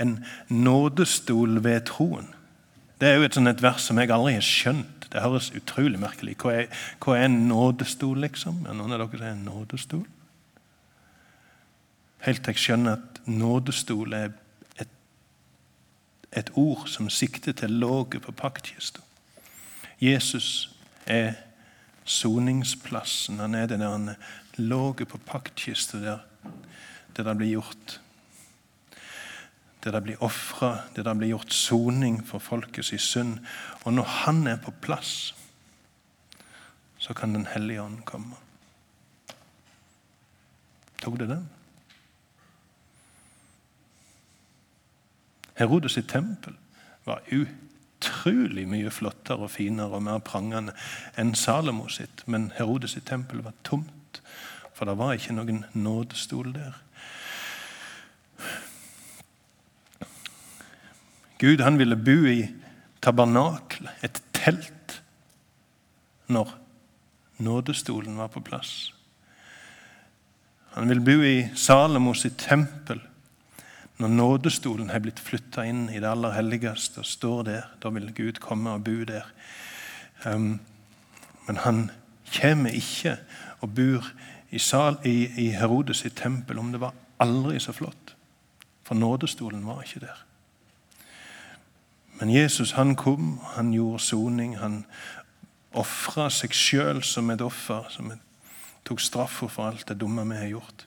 En 0.00 0.24
nådestol 0.48 1.64
ved 1.64 1.80
troen. 1.86 2.34
Det 3.00 3.08
er 3.08 3.18
jo 3.18 3.26
et, 3.26 3.34
sånt, 3.34 3.50
et 3.50 3.62
vers 3.62 3.82
som 3.82 3.98
jeg 3.98 4.12
aldri 4.14 4.36
har 4.36 4.44
skjønt. 4.46 5.08
Det 5.10 5.22
høres 5.22 5.52
utrolig 5.54 6.00
merkelig 6.02 6.34
Hva 6.42 6.52
er, 6.58 6.84
hva 7.02 7.16
er 7.18 7.28
en 7.28 7.44
nådestol, 7.48 8.18
liksom? 8.24 8.64
Er 8.66 8.74
noen 8.74 8.94
av 8.94 9.04
dere 9.04 9.18
som 9.18 9.26
er 9.26 9.34
en 9.34 9.46
nådestol? 9.46 10.04
Helt 12.24 12.42
til 12.42 12.54
jeg 12.54 12.62
skjønner 12.62 12.98
at 12.98 13.20
nådestol 13.28 14.14
er 14.16 14.30
et, 14.80 14.94
et 16.32 16.52
ord 16.58 16.86
som 16.90 17.10
sikter 17.12 17.52
til 17.52 17.76
låget 17.82 18.24
på 18.24 18.32
paktkista. 18.32 19.02
Jesus 20.00 20.70
er 21.06 21.34
soningsplassen. 22.04 23.38
Han 23.40 23.54
er 23.54 23.66
det 23.66 23.78
der 23.80 24.14
låget 24.56 25.08
på 25.08 25.18
paktkista 25.18 25.98
der, 25.98 26.18
der 27.16 27.22
det 27.22 27.36
blir 27.36 27.54
gjort 27.58 28.00
der 29.84 29.92
det 29.92 30.02
blir 30.02 30.22
ofra, 30.22 30.78
der 30.96 31.02
det 31.02 31.16
blir 31.18 31.34
gjort 31.34 31.52
soning 31.52 32.22
for 32.26 32.38
folkets 32.38 32.94
synd. 33.02 33.38
Og 33.84 33.92
når 33.92 34.02
han 34.24 34.46
er 34.46 34.56
på 34.56 34.72
plass, 34.80 35.34
så 36.98 37.14
kan 37.14 37.34
Den 37.34 37.46
hellige 37.46 37.82
ånd 37.82 38.04
komme. 38.04 38.36
Tok 41.02 41.18
det 41.18 41.28
den? 41.28 41.48
Herodes 45.54 45.92
sitt 45.92 46.08
tempel 46.08 46.56
var 47.04 47.20
utrolig 47.30 48.64
mye 48.68 48.90
flottere 48.90 49.46
og 49.46 49.50
finere 49.50 49.98
og 49.98 50.02
mer 50.02 50.18
prangende 50.24 50.72
enn 51.20 51.34
Salomo 51.34 51.88
sitt, 51.88 52.24
men 52.26 52.50
Herodes 52.56 52.96
sitt 52.96 53.06
tempel 53.06 53.44
var 53.44 53.52
tomt, 53.62 54.22
for 54.74 54.88
det 54.88 54.96
var 54.98 55.12
ikke 55.14 55.36
noen 55.36 55.64
nådestol 55.74 56.54
der. 56.56 56.80
Gud 61.38 61.60
han 61.60 61.78
ville 61.78 61.96
bo 61.96 62.24
i 62.30 62.42
tabernaklet, 63.02 63.90
et 64.02 64.22
telt, 64.32 65.00
når 66.26 66.54
nådestolen 67.44 68.16
var 68.16 68.30
på 68.32 68.40
plass. 68.40 68.94
Han 70.74 70.88
vil 70.88 71.02
bo 71.04 71.18
i 71.22 71.50
Salomos 71.54 72.24
sitt 72.24 72.38
tempel 72.40 73.02
når 74.02 74.10
nådestolen 74.10 74.90
har 74.90 75.02
blitt 75.04 75.20
flytta 75.22 75.62
inn 75.68 75.86
i 75.92 76.00
det 76.02 76.08
aller 76.10 76.34
helligste 76.34 77.04
og 77.04 77.06
står 77.06 77.44
der. 77.46 77.68
Da 77.82 77.92
vil 77.94 78.10
Gud 78.14 78.40
komme 78.42 78.74
og 78.74 78.82
bo 78.86 79.04
der. 79.06 79.28
Um, 80.26 80.58
men 81.46 81.60
han 81.62 81.84
kommer 82.34 82.74
ikke 82.74 83.18
og 83.62 83.74
bor 83.76 84.08
i, 84.50 84.58
sal, 84.58 84.98
i, 85.06 85.28
i 85.46 85.48
Herodes 85.54 86.02
sitt 86.02 86.16
tempel 86.18 86.58
om 86.58 86.72
det 86.72 86.82
var 86.82 86.96
aldri 87.22 87.60
så 87.62 87.72
flott. 87.72 88.16
For 88.84 88.98
nådestolen 88.98 89.62
var 89.66 89.84
ikke 89.84 90.02
der. 90.08 90.24
Men 92.20 92.30
Jesus 92.30 92.72
han 92.72 92.94
kom, 92.96 93.38
han 93.54 93.72
gjorde 93.72 94.02
soning. 94.02 94.58
Han 94.58 94.84
ofra 95.74 96.28
seg 96.30 96.54
sjøl 96.54 97.02
som 97.02 97.30
et 97.30 97.42
offer, 97.42 97.88
som 97.90 98.12
et, 98.14 98.20
tok 98.84 99.00
straffa 99.00 99.48
for 99.48 99.70
alt 99.70 99.88
det 99.88 99.98
dumme 100.00 100.26
vi 100.28 100.38
har 100.38 100.52
gjort. 100.52 100.86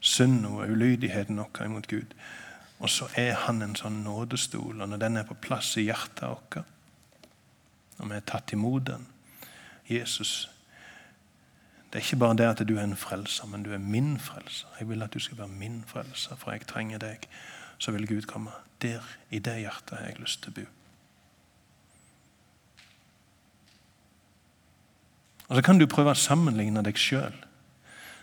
Synd 0.00 0.46
og 0.46 0.70
ulydigheten 0.70 1.40
vår 1.40 1.64
imot 1.66 1.88
Gud. 1.90 2.14
Og 2.78 2.90
så 2.90 3.08
er 3.16 3.34
han 3.46 3.62
en 3.62 3.76
sånn 3.78 4.02
nådestol, 4.04 4.80
og 4.80 4.88
når 4.88 5.00
den 5.00 5.16
er 5.16 5.28
på 5.28 5.36
plass 5.40 5.76
i 5.80 5.86
hjertet 5.86 6.26
vårt, 6.28 6.64
og 7.98 8.10
vi 8.10 8.16
er 8.16 8.26
tatt 8.26 8.52
imot 8.52 8.88
den 8.88 9.06
Jesus, 9.88 10.48
det 11.92 12.00
er 12.00 12.04
ikke 12.08 12.18
bare 12.24 12.36
det 12.36 12.46
at 12.48 12.62
du 12.66 12.74
er 12.74 12.82
en 12.82 12.96
frelser, 12.98 13.46
men 13.46 13.62
du 13.62 13.70
er 13.72 13.78
min 13.78 14.16
frelser. 14.18 14.66
Jeg 14.80 14.88
vil 14.88 15.02
at 15.02 15.14
du 15.14 15.20
skal 15.22 15.38
være 15.38 15.48
min 15.48 15.84
frelser, 15.86 16.36
for 16.36 16.50
jeg 16.50 16.66
trenger 16.66 16.98
deg. 16.98 17.28
Så 17.84 17.92
vil 17.92 18.06
Gud 18.08 18.22
komme. 18.22 18.50
Der, 18.82 19.02
i 19.30 19.38
det 19.38 19.58
hjertet, 19.60 19.98
har 19.98 20.06
jeg 20.06 20.20
lyst 20.20 20.42
til 20.42 20.52
å 20.52 20.56
bo. 20.56 20.64
Og 25.48 25.56
Så 25.56 25.62
kan 25.62 25.78
du 25.78 25.84
prøve 25.86 26.14
å 26.14 26.16
sammenligne 26.16 26.80
deg 26.86 26.96
sjøl. 26.96 27.36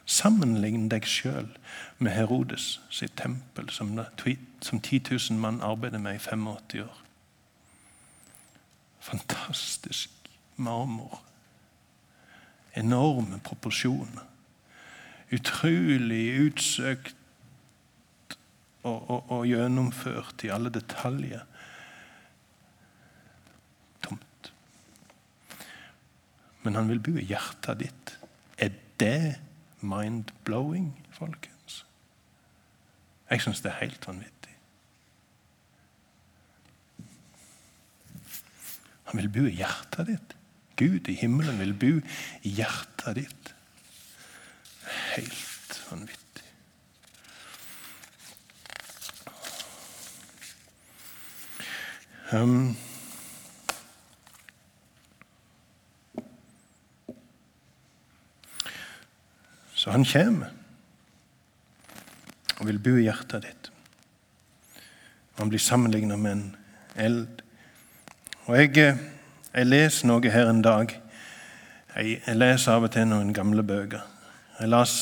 Sammenligne 0.09 0.89
deg 0.89 1.05
sjøl 1.05 1.51
med 2.01 2.15
Herodes 2.15 2.79
sitt 2.89 3.13
tempel, 3.21 3.69
som, 3.69 3.93
som 4.65 4.81
10 4.81 5.13
000 5.29 5.37
mann 5.39 5.61
arbeider 5.61 6.01
med 6.01 6.17
i 6.17 6.23
85 6.23 6.47
år. 6.87 6.97
Fantastisk 8.99 10.09
marmor. 10.57 11.21
Enorme 12.73 13.37
proporsjoner. 13.45 14.25
Utrolig 15.31 16.25
utsøkt 16.49 17.20
og, 18.83 19.09
og, 19.09 19.31
og 19.31 19.45
gjennomført 19.45 20.43
i 20.45 20.51
alle 20.53 20.71
detaljer. 20.73 21.45
Tomt. 24.01 24.53
Men 26.63 26.77
han 26.79 26.89
vil 26.89 27.01
bo 27.03 27.15
i 27.17 27.27
hjertet 27.29 27.81
ditt. 27.83 28.15
Er 28.57 28.73
det 29.01 29.39
mind-blowing, 29.81 30.93
folkens? 31.13 31.83
Jeg 33.31 33.45
syns 33.45 33.63
det 33.63 33.71
er 33.71 33.83
helt 33.85 34.07
vanvittig. 34.07 34.55
Han 39.11 39.19
vil 39.21 39.31
bo 39.31 39.45
i 39.47 39.57
hjertet 39.59 40.07
ditt. 40.07 40.37
Gud 40.79 41.09
i 41.11 41.17
himmelen 41.19 41.59
vil 41.59 41.73
bo 41.77 41.93
i 42.47 42.55
hjertet 42.57 43.21
ditt. 43.21 43.53
Helt 45.13 45.77
vanvittig. 45.91 46.20
Um, 52.33 52.77
så 59.75 59.91
han 59.91 60.05
kommer 60.05 60.53
og 62.59 62.69
vil 62.69 62.79
bo 62.79 62.93
i 62.95 63.03
hjertet 63.09 63.43
ditt. 63.43 63.71
Han 65.41 65.51
blir 65.51 65.59
sammenlignet 65.59 66.19
med 66.19 66.31
en 66.31 66.45
eld. 66.95 67.43
Og 68.45 68.55
jeg, 68.55 68.77
eh, 68.77 69.03
jeg, 69.51 69.67
leser 69.67 70.07
noe 70.07 70.31
her 70.31 70.53
en 70.53 70.63
dag. 70.63 70.95
Jeg, 71.95 72.21
jeg 72.27 72.37
leser 72.37 72.77
av 72.77 72.87
og 72.87 72.93
til 72.93 73.09
noen 73.09 73.33
gamle 73.35 73.65
bøker. 73.65 74.07
Jeg 74.61 74.71
las 74.71 74.95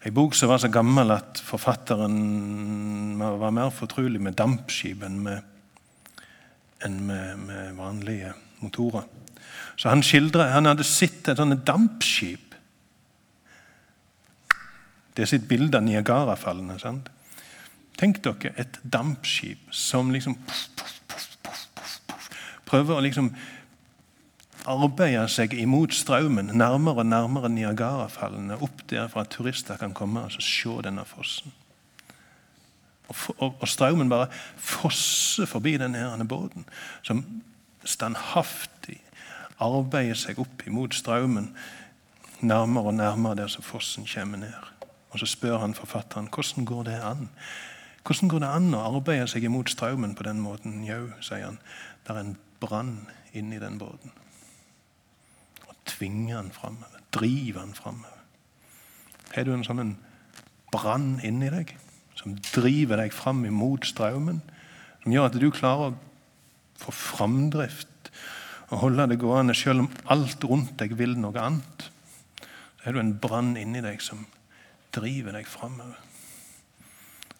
en 0.00 0.14
bok 0.16 0.32
som 0.38 0.48
var 0.48 0.62
så 0.62 0.72
gammel 0.72 1.12
at 1.12 1.42
forfatteren 1.44 3.18
var 3.18 3.50
mer 3.52 3.74
fortrolig 3.74 4.22
med 4.22 4.38
dampskip 4.38 5.02
enn 5.04 5.20
med 5.26 5.49
enn 6.84 7.00
med, 7.06 7.38
med 7.46 7.74
vanlige 7.78 8.32
motorer. 8.60 9.06
Så 9.76 9.88
han 9.88 10.02
skildrer, 10.04 10.52
han 10.52 10.68
hadde 10.68 10.84
sett 10.84 11.28
et 11.28 11.40
sånt 11.40 11.62
dampskip. 11.66 12.54
Det 15.16 15.24
er 15.24 15.30
sitt 15.30 15.48
bilde 15.48 15.78
av 15.78 15.84
Niagarafallene. 15.84 16.78
sant? 16.78 17.08
Tenk 18.00 18.22
dere 18.24 18.52
et 18.60 18.78
dampskip 18.84 19.72
som 19.74 20.12
liksom 20.12 20.36
prøver 22.70 22.96
å 22.96 23.02
liksom 23.04 23.32
arbeide 24.70 25.24
seg 25.32 25.56
imot 25.58 25.94
strømmen, 25.96 26.52
nærmere 26.56 27.02
og 27.02 27.08
nærmere 27.08 27.50
Niagarafallene, 27.52 28.60
opp 28.62 28.84
der 28.92 29.08
for 29.08 29.24
at 29.24 29.32
turister 29.34 29.80
kan 29.80 29.96
komme 29.96 30.22
og 30.28 30.36
se 30.44 30.76
denne 30.84 31.04
fossen. 31.08 31.52
Og, 33.10 33.60
og, 33.60 33.68
strømmen 33.68 34.08
bare 34.08 34.28
fosser 34.56 35.48
forbi 35.50 35.74
denne 35.80 36.26
båten, 36.28 36.66
som 37.02 37.24
standhaftig 37.84 39.00
arbeider 39.60 40.14
seg 40.14 40.38
opp 40.38 40.62
imot 40.66 40.94
strømmen, 40.94 41.50
nærmere 42.40 42.92
og 42.92 42.94
nærmere 42.94 43.42
der 43.42 43.50
som 43.52 43.66
fossen 43.66 44.06
kommer 44.06 44.38
ned. 44.38 44.54
Og 45.10 45.18
Så 45.18 45.26
spør 45.26 45.58
han 45.58 45.74
forfatteren 45.74 46.30
hvordan 46.30 46.64
går 46.64 46.82
det 46.82 47.00
an 47.02 47.28
Hvordan 48.06 48.28
går 48.28 48.38
det 48.38 48.48
an 48.48 48.74
å 48.74 48.96
arbeide 48.96 49.26
seg 49.28 49.44
imot 49.44 49.68
strømmen 49.68 50.14
på 50.16 50.24
den 50.24 50.38
måten? 50.40 50.78
Jau, 50.86 51.10
sier 51.20 51.44
han, 51.44 51.58
det 52.06 52.14
er 52.14 52.20
en 52.22 52.36
brann 52.60 52.94
inni 53.36 53.58
den 53.60 53.76
båten. 53.78 54.14
Og 55.68 55.74
tvinger 55.84 56.38
han 56.38 56.48
framover, 56.50 57.02
driver 57.12 57.60
han 57.60 57.74
framover. 57.76 58.22
Har 59.34 59.44
du 59.44 59.52
en 59.52 59.66
sånn 59.66 59.92
brann 60.72 61.20
inni 61.26 61.52
deg? 61.52 61.74
Som 62.20 62.36
driver 62.52 63.00
deg 63.00 63.14
fram 63.16 63.44
imot 63.48 63.88
strømmen, 63.88 64.42
som 65.00 65.14
gjør 65.14 65.30
at 65.30 65.38
du 65.40 65.48
klarer 65.54 65.94
å 65.94 66.80
få 66.80 66.92
framdrift 66.92 68.10
og 68.70 68.82
holde 68.84 69.08
det 69.10 69.18
gående 69.22 69.56
selv 69.56 69.86
om 69.86 69.88
alt 70.12 70.44
rundt 70.46 70.76
deg 70.80 70.92
vil 70.98 71.16
noe 71.18 71.40
annet. 71.40 71.88
Så 72.80 72.88
er 72.88 72.94
du 72.94 73.00
en 73.02 73.16
brann 73.20 73.54
inni 73.58 73.82
deg 73.84 74.02
som 74.04 74.26
driver 74.94 75.34
deg 75.36 75.48
framover. 75.48 75.98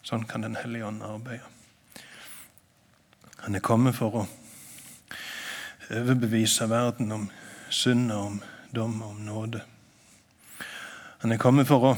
Sånn 0.01 0.25
kan 0.25 0.41
Den 0.41 0.57
hellige 0.57 0.87
ånd 0.87 1.03
arbeide. 1.05 1.45
Han 3.45 3.55
er 3.55 3.63
kommet 3.65 3.95
for 3.97 4.21
å 4.21 4.25
overbevise 5.91 6.67
verden 6.69 7.13
om 7.13 7.29
synd 7.69 8.11
og 8.13 8.25
om 8.25 8.41
dom 8.73 8.97
og 9.01 9.13
om 9.13 9.21
nåde. 9.25 9.61
Han 11.21 11.33
er 11.33 11.41
kommet 11.41 11.69
for 11.69 11.91
å 11.91 11.93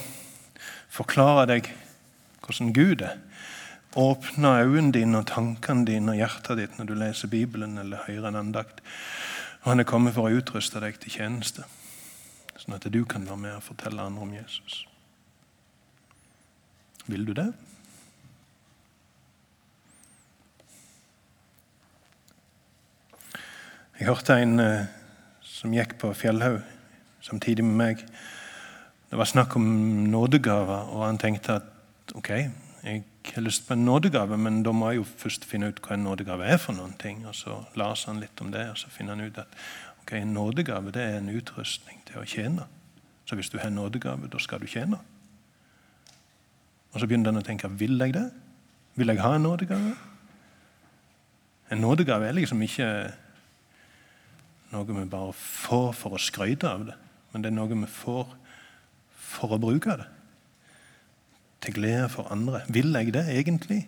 forklare 0.91 1.47
deg 1.47 1.71
hvordan 2.45 2.73
Gud 2.73 3.01
er. 3.01 3.17
Åpne 3.95 4.47
øynene 4.63 4.91
dine 4.91 5.17
og 5.17 5.27
tankene 5.29 5.85
dine 5.85 6.11
og 6.11 6.17
hjertet 6.17 6.57
ditt 6.57 6.79
når 6.79 6.89
du 6.89 6.93
leser 6.97 7.29
Bibelen 7.29 7.77
eller 7.77 8.05
hører 8.07 8.27
en 8.27 8.39
andakt. 8.41 8.81
Og 9.63 9.71
Han 9.71 9.79
er 9.79 9.87
kommet 9.87 10.15
for 10.15 10.27
å 10.27 10.39
utruste 10.39 10.81
deg 10.81 10.97
til 10.99 11.13
tjeneste, 11.13 11.63
sånn 12.57 12.75
at 12.75 12.87
du 12.89 13.03
kan 13.05 13.27
være 13.27 13.37
med 13.37 13.55
og 13.55 13.63
fortelle 13.63 14.01
andre 14.01 14.25
om 14.25 14.33
Jesus. 14.33 14.83
Vil 17.05 17.25
du 17.25 17.33
det? 17.37 17.51
Jeg 23.99 24.09
hørte 24.09 24.35
en 24.41 24.59
eh, 24.59 24.87
som 25.45 25.71
gikk 25.71 25.99
på 26.01 26.09
Fjellhaug 26.17 26.63
samtidig 27.23 27.63
med 27.63 27.77
meg. 27.77 28.01
Det 29.09 29.19
var 29.19 29.29
snakk 29.29 29.55
om 29.55 29.63
nådegaver, 30.09 30.89
og 30.91 31.05
han 31.05 31.19
tenkte 31.21 31.59
at 31.61 31.72
ok, 32.13 32.29
jeg 32.83 33.03
har 33.35 33.41
lyst 33.41 33.67
på 33.67 33.73
en 33.73 33.85
nådegave, 33.85 34.37
men 34.37 34.61
da 34.63 34.73
må 34.75 34.91
jeg 34.91 35.01
jo 35.01 35.07
først 35.07 35.45
finne 35.47 35.69
ut 35.71 35.79
hva 35.85 35.95
en 35.95 36.03
nådegave 36.03 36.45
er 36.45 36.59
for 36.59 36.75
noen 36.75 36.93
ting. 36.99 37.23
Og 37.27 37.35
så 37.37 37.61
leser 37.79 38.11
han 38.11 38.21
litt 38.23 38.41
om 38.43 38.51
det, 38.51 38.65
og 38.73 38.79
så 38.79 38.91
finner 38.91 39.15
han 39.15 39.27
ut 39.29 39.39
at 39.39 39.57
ok, 40.03 40.15
en 40.19 40.33
nådegave 40.35 40.91
det 40.91 41.03
er 41.03 41.19
en 41.21 41.31
utrustning 41.31 42.01
til 42.09 42.19
å 42.19 42.27
tjene. 42.27 42.67
Så 43.25 43.39
hvis 43.39 43.49
du 43.49 43.57
har 43.61 43.71
en 43.71 43.79
nådegave, 43.79 44.27
da 44.27 44.41
skal 44.43 44.59
du 44.59 44.67
tjene. 44.67 44.99
Og 46.93 46.99
så 46.99 47.07
begynner 47.07 47.31
han 47.31 47.41
å 47.41 47.45
tenke 47.45 47.71
vil 47.79 47.95
jeg 47.97 48.13
det? 48.17 48.27
Vil 48.99 49.09
jeg 49.09 49.23
ha 49.23 49.35
en 49.35 49.47
nådegave? 49.47 49.95
En 51.71 51.81
nådegave 51.81 52.27
er 52.27 52.35
liksom 52.35 52.61
ikke 52.61 52.89
noe 54.73 54.89
vi 54.89 55.05
bare 55.09 55.33
får 55.37 55.93
for 55.97 56.17
å 56.17 56.21
skryte 56.21 56.69
av 56.69 56.83
det, 56.89 56.97
men 57.31 57.43
det 57.43 57.49
er 57.49 57.55
noe 57.55 57.71
vi 57.71 57.89
får 57.89 58.27
for 59.33 59.55
å 59.55 59.61
bruke 59.61 59.95
det. 60.01 60.09
Til 61.63 61.73
glede 61.73 62.09
for 62.11 62.27
andre. 62.31 62.61
Vil 62.67 62.91
jeg 62.91 63.13
det 63.13 63.23
egentlig? 63.31 63.87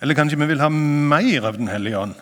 Eller 0.00 0.14
kanskje 0.14 0.38
vi 0.38 0.46
vil 0.46 0.60
ha 0.60 0.68
mer 0.68 1.46
av 1.48 1.56
Den 1.56 1.68
hellige 1.68 1.98
ånd? 1.98 2.14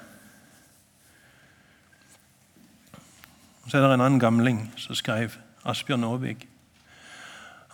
Så 3.66 3.76
er 3.76 3.82
det 3.82 3.96
en 3.96 4.00
annen 4.00 4.22
gamling 4.22 4.60
som 4.78 4.94
skrev, 4.94 5.34
Asbjørn 5.66 6.04
Aavik. 6.04 6.46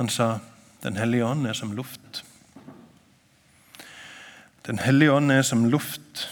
Han 0.00 0.08
sa 0.08 0.38
Den 0.82 0.96
hellige 0.96 1.24
ånd 1.24 1.46
er 1.46 1.52
som 1.52 1.72
luft. 1.72 2.24
Den 4.66 4.78
hellige 4.78 5.12
ånd 5.12 5.32
er 5.32 5.42
som 5.42 5.64
luft. 5.64 6.28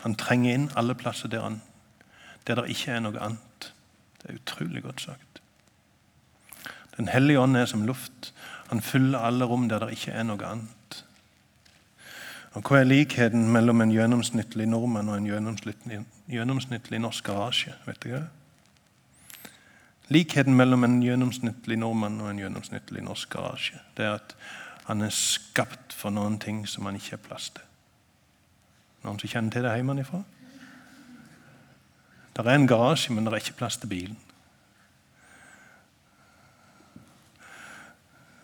Han 0.00 0.14
trenger 0.14 0.54
inn 0.54 0.70
alle 0.76 0.94
plasser 0.94 1.28
der, 1.28 1.42
han, 1.42 1.60
der 2.46 2.54
det 2.54 2.70
ikke 2.70 2.94
er 2.94 3.02
noe 3.04 3.20
annet. 3.20 3.51
Det 4.22 4.30
er 4.30 4.40
utrolig 4.40 4.82
godt 4.82 5.00
sagt. 5.00 5.42
Den 6.96 7.08
hellige 7.08 7.40
ånd 7.40 7.56
er 7.56 7.66
som 7.66 7.86
luft. 7.86 8.32
Han 8.68 8.80
fyller 8.80 9.18
alle 9.18 9.44
rom 9.44 9.68
der 9.68 9.78
det 9.78 9.96
ikke 9.96 10.12
er 10.12 10.26
noe 10.28 10.46
annet. 10.46 11.04
Og 12.52 12.68
Hva 12.68 12.82
er 12.82 12.84
likheten 12.84 13.48
mellom 13.48 13.80
en 13.80 13.92
gjennomsnittlig 13.94 14.66
nordmann 14.68 15.08
og 15.08 15.16
en 15.16 15.26
gjennomsnittlig, 15.26 16.02
gjennomsnittlig 16.28 17.00
norsk 17.00 17.24
garasje? 17.24 17.72
Vet 17.86 18.02
dere? 18.04 18.26
Likheten 20.12 20.54
mellom 20.54 20.84
en 20.84 21.00
gjennomsnittlig 21.00 21.78
nordmann 21.80 22.20
og 22.20 22.30
en 22.30 22.42
gjennomsnittlig 22.42 23.04
norsk 23.06 23.30
garasje 23.32 23.80
det 23.96 24.04
er 24.04 24.18
at 24.18 24.36
han 24.84 25.00
er 25.00 25.14
skapt 25.14 25.94
for 25.96 26.12
noen 26.12 26.36
ting 26.42 26.66
som 26.68 26.84
han 26.84 26.98
ikke 26.98 27.16
har 27.16 27.24
plass 27.24 27.50
til. 27.56 27.64
Noen 29.06 29.20
som 29.22 29.30
kjenner 29.30 29.54
til 29.54 29.64
det 29.64 29.74
hjemmefra? 29.78 30.20
Det 32.32 32.46
er 32.46 32.54
en 32.54 32.68
garasje, 32.68 33.12
men 33.12 33.26
det 33.26 33.32
er 33.32 33.44
ikke 33.44 33.58
plass 33.60 33.76
til 33.76 33.90
bilen. 33.92 34.18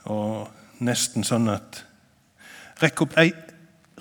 Og 0.09 0.48
nesten 0.85 1.27
sånn 1.27 1.48
at 1.53 1.85
Rekk 2.79 3.01
opp 3.03 3.16
ei, 3.18 3.33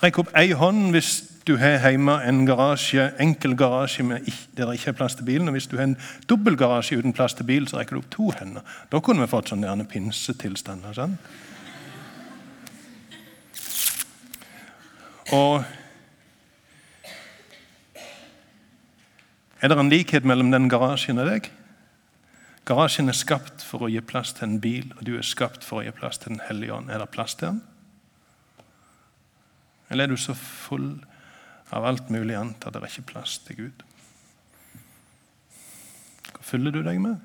opp 0.05 0.27
ei 0.37 0.51
hånd 0.53 0.91
hvis 0.93 1.15
du 1.47 1.55
har 1.57 1.79
hjemme 1.81 2.19
en 2.27 2.43
garasje, 2.45 3.07
enkel 3.23 3.55
garasje 3.57 4.03
med, 4.05 4.27
der 4.53 4.69
det 4.69 4.75
ikke 4.77 4.91
er 4.91 4.97
plass 4.99 5.15
til 5.17 5.25
bilen. 5.25 5.49
Og 5.49 5.55
hvis 5.55 5.69
du 5.71 5.77
har 5.79 5.87
en 5.87 5.97
dobbel 6.29 6.57
garasje 6.59 6.99
uten 6.99 7.15
plass 7.15 7.33
til 7.33 7.47
bil, 7.47 7.65
så 7.65 7.79
rekker 7.79 7.95
du 7.95 8.03
opp 8.03 8.11
to 8.13 8.29
hender. 8.37 8.61
Da 8.91 9.01
kunne 9.01 9.23
vi 9.23 9.31
fått 9.31 9.49
sånne 9.49 9.87
pinsetilstander. 9.89 10.93
Sånn. 10.93 11.17
Og 15.33 15.65
Er 19.57 19.71
det 19.71 19.79
en 19.79 19.89
likhet 19.89 20.25
mellom 20.27 20.51
den 20.53 20.69
garasjen 20.69 21.17
og 21.17 21.31
deg? 21.31 21.47
Garasjen 22.67 23.09
er 23.09 23.17
skapt 23.17 23.63
for 23.65 23.85
å 23.85 23.89
gi 23.89 24.03
plass 24.05 24.35
til 24.37 24.45
en 24.45 24.59
bil, 24.61 24.91
og 24.97 25.05
du 25.07 25.15
er 25.17 25.25
skapt 25.25 25.65
for 25.65 25.79
å 25.79 25.85
gi 25.85 25.93
plass 25.95 26.21
til 26.21 26.35
Den 26.35 26.43
hellige 26.45 26.75
ånd. 26.75 26.91
Er 26.91 27.01
det 27.01 27.09
plass 27.09 27.33
til 27.39 27.55
den? 27.55 27.61
Eller 29.89 30.03
er 30.03 30.13
du 30.13 30.19
så 30.19 30.35
full 30.37 30.99
av 31.73 31.87
alt 31.87 32.11
mulig 32.13 32.35
annet 32.37 32.67
at 32.67 32.75
det 32.75 32.83
er 32.83 32.91
ikke 32.91 33.13
plass 33.15 33.39
til 33.47 33.61
Gud? 33.63 33.85
Hva 36.35 36.43
fyller 36.45 36.75
du 36.75 36.83
deg 36.85 36.99
med? 37.01 37.17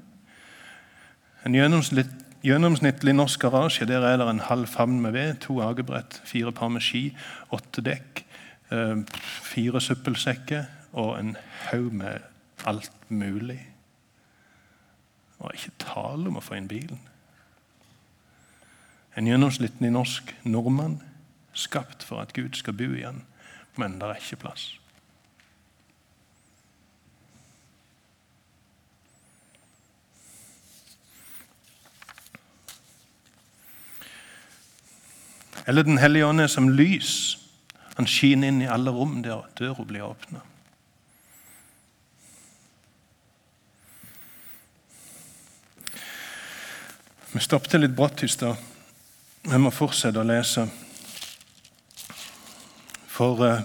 En 1.44 1.58
gjennomsnittlig 1.58 3.16
norsk 3.18 3.44
garasje 3.44 3.84
der 3.90 4.06
er 4.06 4.22
det 4.22 4.28
en 4.30 4.46
halv 4.46 4.70
favn 4.70 5.02
med 5.02 5.18
ved, 5.18 5.40
to 5.44 5.58
akebrett, 5.60 6.22
fire 6.24 6.54
par 6.54 6.70
med 6.72 6.86
ski, 6.86 7.10
åtte 7.52 7.84
dekk, 7.84 8.22
eh, 8.70 9.02
fire 9.52 9.82
søppelsekker 9.82 10.70
og 10.92 11.18
en 11.18 11.36
haug 11.70 11.92
med 11.92 12.20
alt 12.64 12.92
mulig. 13.08 13.60
Og 15.38 15.50
ikke 15.54 15.72
tale 15.78 16.28
om 16.28 16.38
å 16.38 16.44
få 16.44 16.58
inn 16.58 16.68
bilen. 16.70 17.00
En 19.16 19.26
gjennomsnittlig 19.28 19.90
norsk 19.92 20.30
nordmann 20.44 21.00
skapt 21.52 22.04
for 22.04 22.22
at 22.22 22.32
Gud 22.32 22.56
skal 22.56 22.76
bo 22.76 22.92
igjen, 22.94 23.24
men 23.76 23.98
det 24.00 24.08
er 24.08 24.20
ikke 24.20 24.44
plass. 24.46 24.70
Eller 35.66 35.82
Den 35.82 35.98
hellige 35.98 36.26
ånd 36.26 36.40
er 36.40 36.46
som 36.46 36.68
lys. 36.68 37.38
Han 37.96 38.06
skinner 38.06 38.48
inn 38.48 38.62
i 38.64 38.70
alle 38.70 38.90
rom 38.90 39.20
der 39.22 39.44
døra 39.58 39.84
blir 39.86 40.08
åpna. 40.08 40.40
Vi 47.32 47.40
stoppet 47.40 47.80
litt 47.80 47.94
brått 47.96 48.22
i 48.26 48.28
stad. 48.28 48.56
Vi 49.48 49.58
må 49.58 49.70
fortsette 49.72 50.20
å 50.20 50.26
lese. 50.28 50.66
For 53.08 53.40
eh, 53.46 53.62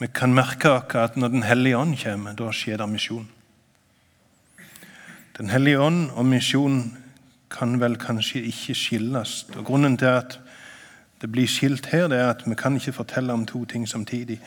vi 0.00 0.08
kan 0.08 0.32
merke 0.32 0.72
at 0.72 1.20
når 1.20 1.34
Den 1.36 1.44
hellige 1.44 1.78
ånd 1.78 1.98
kommer, 2.00 2.32
da 2.32 2.48
skjer 2.48 2.80
det 2.80 2.88
misjon. 2.88 3.28
Den 5.36 5.52
hellige 5.52 5.84
ånd 5.84 6.10
og 6.16 6.26
misjon 6.32 6.80
kan 7.52 7.76
vel 7.80 7.98
kanskje 8.00 8.46
ikke 8.48 8.74
skilles. 8.74 9.42
Og 9.52 9.66
Grunnen 9.68 10.00
til 10.00 10.16
at 10.16 10.40
det 11.20 11.28
blir 11.30 11.46
skilt 11.46 11.92
her, 11.92 12.08
det 12.08 12.18
er 12.18 12.32
at 12.32 12.46
vi 12.48 12.56
kan 12.56 12.80
ikke 12.80 12.96
fortelle 13.04 13.36
om 13.36 13.44
to 13.46 13.66
ting 13.68 13.84
samtidig. 13.88 14.40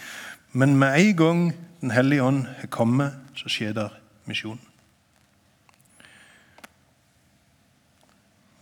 Men 0.52 0.76
med 0.76 0.98
en 0.98 1.16
gang 1.16 1.54
Den 1.82 1.92
hellige 1.92 2.24
ånd 2.24 2.48
har 2.60 2.68
kommet, 2.74 3.14
så 3.36 3.50
skjer 3.50 3.74
det 3.78 3.92
misjon. 4.26 4.60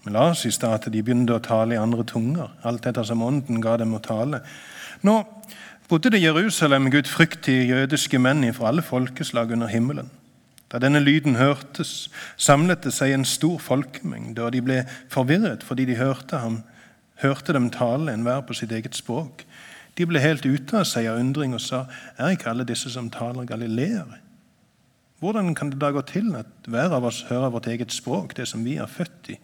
Vi 0.03 0.11
la 0.11 0.29
oss 0.33 0.45
i 0.45 0.51
stad 0.51 0.73
at 0.81 0.91
de 0.91 1.03
begynte 1.03 1.37
å 1.37 1.43
tale 1.43 1.77
i 1.77 1.79
andre 1.79 2.03
tunger, 2.03 2.51
alt 2.67 2.85
etter 2.89 3.05
som 3.07 3.23
ånden 3.23 3.61
ga 3.63 3.77
dem 3.79 3.93
å 3.95 4.01
tale. 4.03 4.41
Nå 5.03 5.21
bodde 5.87 6.11
det 6.11 6.19
i 6.19 6.25
Jerusalem 6.25 6.89
gudfryktige 6.91 7.69
jødiske 7.69 8.19
menn 8.19 8.43
fra 8.55 8.71
alle 8.71 8.83
folkeslag 8.83 9.53
under 9.55 9.71
himmelen. 9.71 10.11
Da 10.73 10.79
denne 10.81 10.99
lyden 11.03 11.37
hørtes, 11.37 12.09
samlet 12.35 12.83
det 12.83 12.91
seg 12.95 13.13
en 13.13 13.27
stor 13.29 13.59
folkemengde, 13.61 14.41
og 14.41 14.55
de 14.55 14.61
ble 14.65 14.79
forvirret 15.13 15.63
fordi 15.63 15.85
de 15.85 15.99
hørte, 15.99 16.39
ham, 16.41 16.63
hørte 17.21 17.53
dem 17.53 17.69
tale 17.71 18.11
enhver 18.11 18.41
på 18.47 18.57
sitt 18.57 18.73
eget 18.73 18.97
språk. 18.97 19.45
De 19.93 20.07
ble 20.09 20.19
helt 20.19 20.47
ute 20.49 20.79
av 20.79 20.87
seg 20.89 21.07
av 21.11 21.21
undring 21.21 21.53
og 21.53 21.61
sa, 21.61 21.85
er 22.17 22.33
ikke 22.33 22.49
alle 22.49 22.65
disse 22.65 22.89
som 22.89 23.11
taler 23.13 23.45
galileere? 23.45 24.17
Hvordan 25.21 25.53
kan 25.55 25.69
det 25.71 25.77
da 25.79 25.93
gå 25.93 26.01
til 26.09 26.33
at 26.35 26.67
hver 26.67 26.91
av 26.97 27.05
oss 27.07 27.21
hører 27.29 27.53
vårt 27.53 27.69
eget 27.71 27.93
språk, 27.93 28.33
det 28.35 28.49
som 28.49 28.65
vi 28.65 28.75
er 28.81 28.89
født 28.89 29.29
i? 29.31 29.37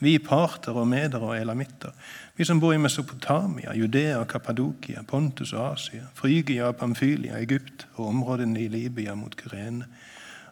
Vi 0.00 0.18
parter 0.18 0.72
og 0.72 0.88
medere 0.88 1.28
og 1.28 1.36
elamitter, 1.36 1.92
vi 2.36 2.44
som 2.48 2.60
bor 2.60 2.72
i 2.72 2.80
Mesopotamia, 2.80 3.74
Judea, 3.76 4.22
Kappadokia, 4.24 5.02
Pontus 5.04 5.52
og 5.52 5.74
Asia, 5.74 6.06
Frygia 6.16 6.70
og 6.70 6.78
Pamfylia, 6.80 7.36
Egypt 7.36 7.86
og 7.94 8.06
områdene 8.08 8.62
i 8.62 8.68
Libya 8.72 9.14
mot 9.14 9.36
Kyrene, 9.36 9.84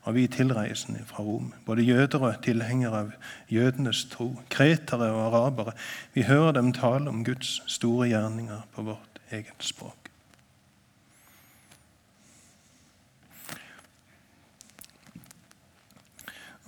og 0.02 0.14
vi 0.14 0.26
tilreisende 0.26 1.00
fra 1.06 1.24
Rom, 1.24 1.52
både 1.66 1.82
jøder 1.82 2.26
og 2.28 2.42
tilhengere 2.44 3.00
av 3.00 3.14
jødenes 3.52 4.04
tro, 4.12 4.30
kretere 4.52 5.08
og 5.12 5.24
arabere, 5.30 5.72
vi 6.14 6.28
hører 6.28 6.52
dem 6.60 6.72
tale 6.76 7.08
om 7.08 7.24
Guds 7.24 7.58
store 7.66 8.08
gjerninger 8.12 8.68
på 8.76 8.84
vårt 8.92 9.20
eget 9.32 9.64
språk. 9.64 10.07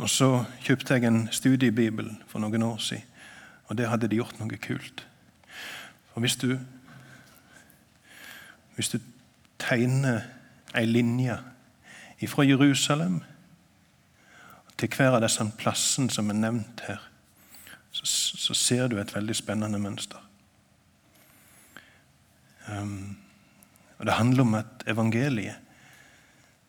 Og 0.01 0.09
Så 0.09 0.45
kjøpte 0.65 0.95
jeg 0.95 1.05
en 1.05 1.29
studiebibel 1.33 2.07
for 2.29 2.41
noen 2.41 2.63
år 2.63 2.79
siden, 2.81 3.05
og 3.69 3.79
der 3.79 3.91
hadde 3.93 4.09
de 4.09 4.17
gjort 4.17 4.39
noe 4.41 4.57
kult. 4.57 5.05
For 6.13 6.25
hvis 6.25 6.37
du, 6.41 6.57
hvis 8.75 8.89
du 8.89 8.99
tegner 9.59 10.25
ei 10.75 10.85
linje 10.85 11.39
Fra 12.29 12.45
Jerusalem 12.45 13.23
til 14.77 14.89
hver 14.93 15.15
av 15.17 15.23
disse 15.25 15.45
plassene 15.57 16.13
som 16.13 16.29
er 16.29 16.37
nevnt 16.37 16.83
her, 16.85 16.99
så, 17.93 18.05
så 18.37 18.55
ser 18.55 18.89
du 18.89 18.99
et 19.01 19.15
veldig 19.15 19.37
spennende 19.37 19.79
mønster. 19.81 20.21
Um, 22.69 23.17
og 23.99 24.07
Det 24.07 24.15
handler 24.15 24.43
om 24.43 24.55
at 24.55 24.85
evangeliet 24.87 25.57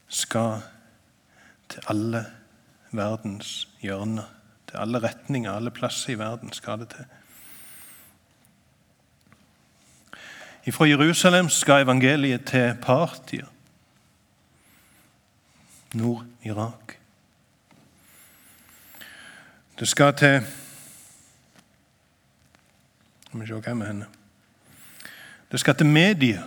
skal 0.08 0.62
til 1.70 1.84
alle 1.88 2.26
verdens 2.92 3.68
hjørner. 3.82 4.30
Til 4.70 4.78
alle 4.78 5.00
retninger, 5.04 5.52
alle 5.52 5.72
plasser 5.72 6.14
i 6.14 6.20
verden 6.20 6.54
skal 6.54 6.80
det 6.80 6.90
til. 6.90 7.06
Fra 10.72 10.86
Jerusalem 10.86 11.50
skal 11.50 11.84
evangeliet 11.84 12.46
til 12.46 12.78
Partia, 12.82 13.46
Nord-Irak. 15.94 16.98
Det 19.80 19.88
skal 19.88 20.14
til 20.14 20.42
Skal 23.28 23.42
vi 23.42 23.48
se 23.48 23.54
hvem 23.54 23.82
er 23.82 23.86
henne. 23.86 24.06
Det 25.52 25.60
skal 25.60 25.76
til 25.76 25.86
Media, 25.86 26.44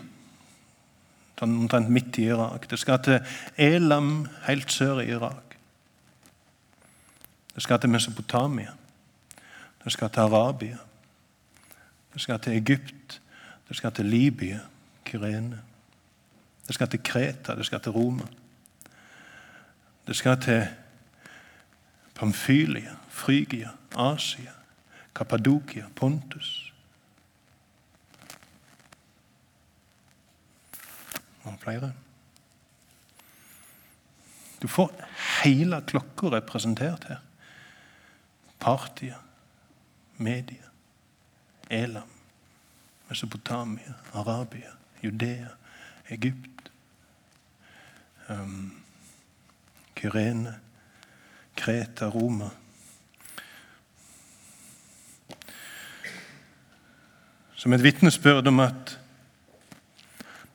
omtrent 1.40 1.88
midt 1.88 2.18
i 2.18 2.24
Irak. 2.28 2.70
Det 2.70 2.78
skal 2.78 3.02
til 3.02 3.20
Elam, 3.56 4.28
helt 4.46 4.72
sør 4.72 5.00
i 5.00 5.08
Irak. 5.08 5.53
Det 7.54 7.62
skal 7.62 7.80
til 7.80 7.90
Mesopotamia. 7.90 8.72
Det 9.84 9.92
skal 9.92 10.10
til 10.10 10.20
Arabia. 10.20 10.78
Det 12.14 12.20
skal 12.20 12.40
til 12.40 12.52
Egypt. 12.52 13.20
Det 13.68 13.76
skal 13.76 13.92
til 13.92 14.04
Libya, 14.04 14.58
Kyrene. 15.04 15.62
Det 16.66 16.74
skal 16.74 16.88
til 16.88 17.02
Kreta. 17.02 17.54
Det 17.56 17.66
skal 17.66 17.80
til 17.80 17.92
Roma. 17.92 18.26
Det 20.06 20.16
skal 20.16 20.40
til 20.40 20.68
Pamfylia, 22.14 22.96
Frygia, 23.08 23.70
Asia, 23.96 24.52
Kappadokia, 25.14 25.86
Pontus. 25.96 26.72
Og 31.42 31.54
flere. 31.60 31.92
Du 34.62 34.68
får 34.68 34.92
hele 35.44 35.82
klokka 35.86 36.26
representert 36.26 37.04
her. 37.08 37.23
Partia, 38.64 39.18
Media, 40.16 40.70
Elam, 41.70 42.08
Mesopotamia, 43.08 43.94
Arabia, 44.14 44.70
Judea, 45.02 45.50
Egypt, 46.08 46.70
um, 48.28 48.72
Kyrene, 49.94 50.54
Kreta, 51.56 52.06
Roma. 52.06 52.50
Som 57.54 57.72
et 57.72 57.82
vitnesbyrd 57.82 58.48
om 58.48 58.60
at 58.60 58.98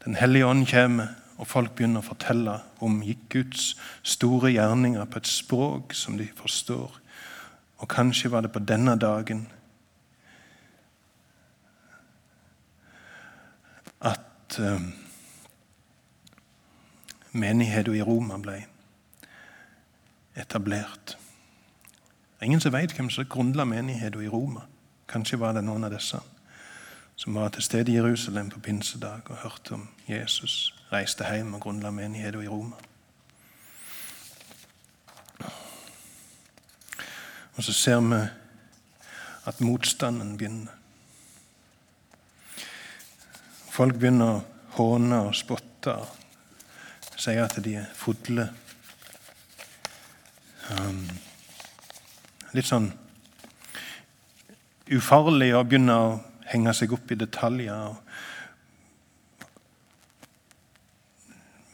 Den 0.05 0.15
hellige 0.15 0.45
ånd 0.45 0.65
kommer, 0.65 1.07
og 1.37 1.47
folk 1.47 1.75
begynner 1.75 2.01
å 2.01 2.07
fortelle 2.07 2.55
om 2.81 3.03
Guds 3.29 3.75
store 4.01 4.49
gjerninger 4.55 5.05
på 5.05 5.19
et 5.21 5.27
språk 5.29 5.93
som 5.93 6.17
de 6.17 6.25
forstår. 6.35 6.95
Og 7.79 7.87
kanskje 7.87 8.31
var 8.31 8.41
det 8.41 8.51
på 8.51 8.59
denne 8.59 8.95
dagen 8.99 9.47
at 14.01 14.59
uh, 14.59 14.81
menigheten 17.31 17.95
i 17.95 18.01
Roma 18.01 18.37
ble 18.37 18.57
etablert. 20.35 21.17
Er 22.39 22.45
ingen 22.45 22.61
som 22.61 22.73
vet 22.73 22.93
hvem 22.95 23.09
som 23.09 23.25
grunnla 23.25 23.65
menigheten 23.65 24.23
i 24.23 24.27
Roma. 24.27 24.61
Kanskje 25.07 25.39
var 25.39 25.53
det 25.53 25.63
noen 25.63 25.83
av 25.83 25.95
disse 25.95 26.19
som 27.19 27.35
var 27.35 27.49
til 27.51 27.63
stede 27.63 27.91
i 27.91 27.95
Jerusalem 27.95 28.49
på 28.49 28.59
pinsedag 28.59 29.27
og 29.27 29.41
hørte 29.43 29.73
om 29.75 29.87
Jesus, 30.07 30.75
reiste 30.91 31.27
hjem 31.27 31.53
og 31.53 31.61
grunnla 31.61 31.91
menigheten 31.91 32.43
i 32.43 32.47
Roma. 32.47 32.88
Og 37.59 37.63
så 37.63 37.73
ser 37.75 37.99
vi 37.99 38.15
at 39.45 39.61
motstanden 39.61 40.37
begynner. 40.39 40.71
Folk 43.67 43.97
begynner 43.99 44.37
å 44.37 44.45
håne 44.77 45.19
og 45.27 45.35
spotte 45.35 45.97
og 45.99 47.19
si 47.19 47.35
at 47.35 47.59
de 47.59 47.75
er 47.81 47.91
fodle. 47.99 48.47
Um, 50.71 51.03
litt 52.55 52.71
sånn 52.71 52.87
ufarlig 54.95 55.51
å 55.51 55.67
begynne 55.67 55.99
å 55.99 56.09
henge 56.53 56.71
seg 56.79 56.95
opp 56.95 57.11
i 57.11 57.19
detaljer. 57.19 57.75
og 57.75 57.95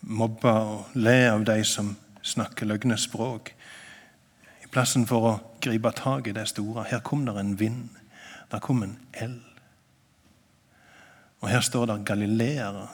Mobbe 0.01 0.49
og 0.49 0.97
le 0.97 1.19
av 1.29 1.45
de 1.45 1.61
som 1.61 1.93
snakker 2.25 2.73
løgnespråk. 2.73 3.53
I 4.65 4.67
plassen 4.73 5.05
for 5.05 5.29
å 5.29 5.41
gripe 5.65 5.91
tak 5.97 6.27
i 6.27 6.33
det 6.35 6.47
store. 6.49 6.85
Her 6.89 6.99
kom 6.99 7.25
det 7.25 7.35
en 7.39 7.59
vind. 7.59 7.89
Der 8.51 8.59
kom 8.59 8.83
en 8.83 8.99
eld. 9.13 9.41
Og 11.41 11.49
her 11.49 11.59
står 11.59 11.85
det 11.85 12.05
galileere. 12.05 12.87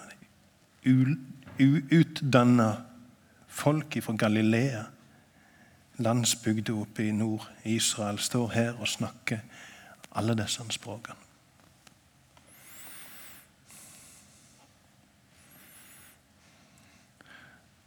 Uutdanna 1.59 2.71
folk 3.47 4.03
fra 4.03 4.15
Galilea 4.17 4.83
landsbygda 6.01 6.73
oppe 6.73 7.07
i 7.07 7.11
Nord-Israel 7.11 8.19
står 8.19 8.47
her 8.49 8.79
og 8.79 8.87
snakker 8.87 9.39
alle 10.15 10.35
disse 10.37 10.63
språkene. 10.69 11.15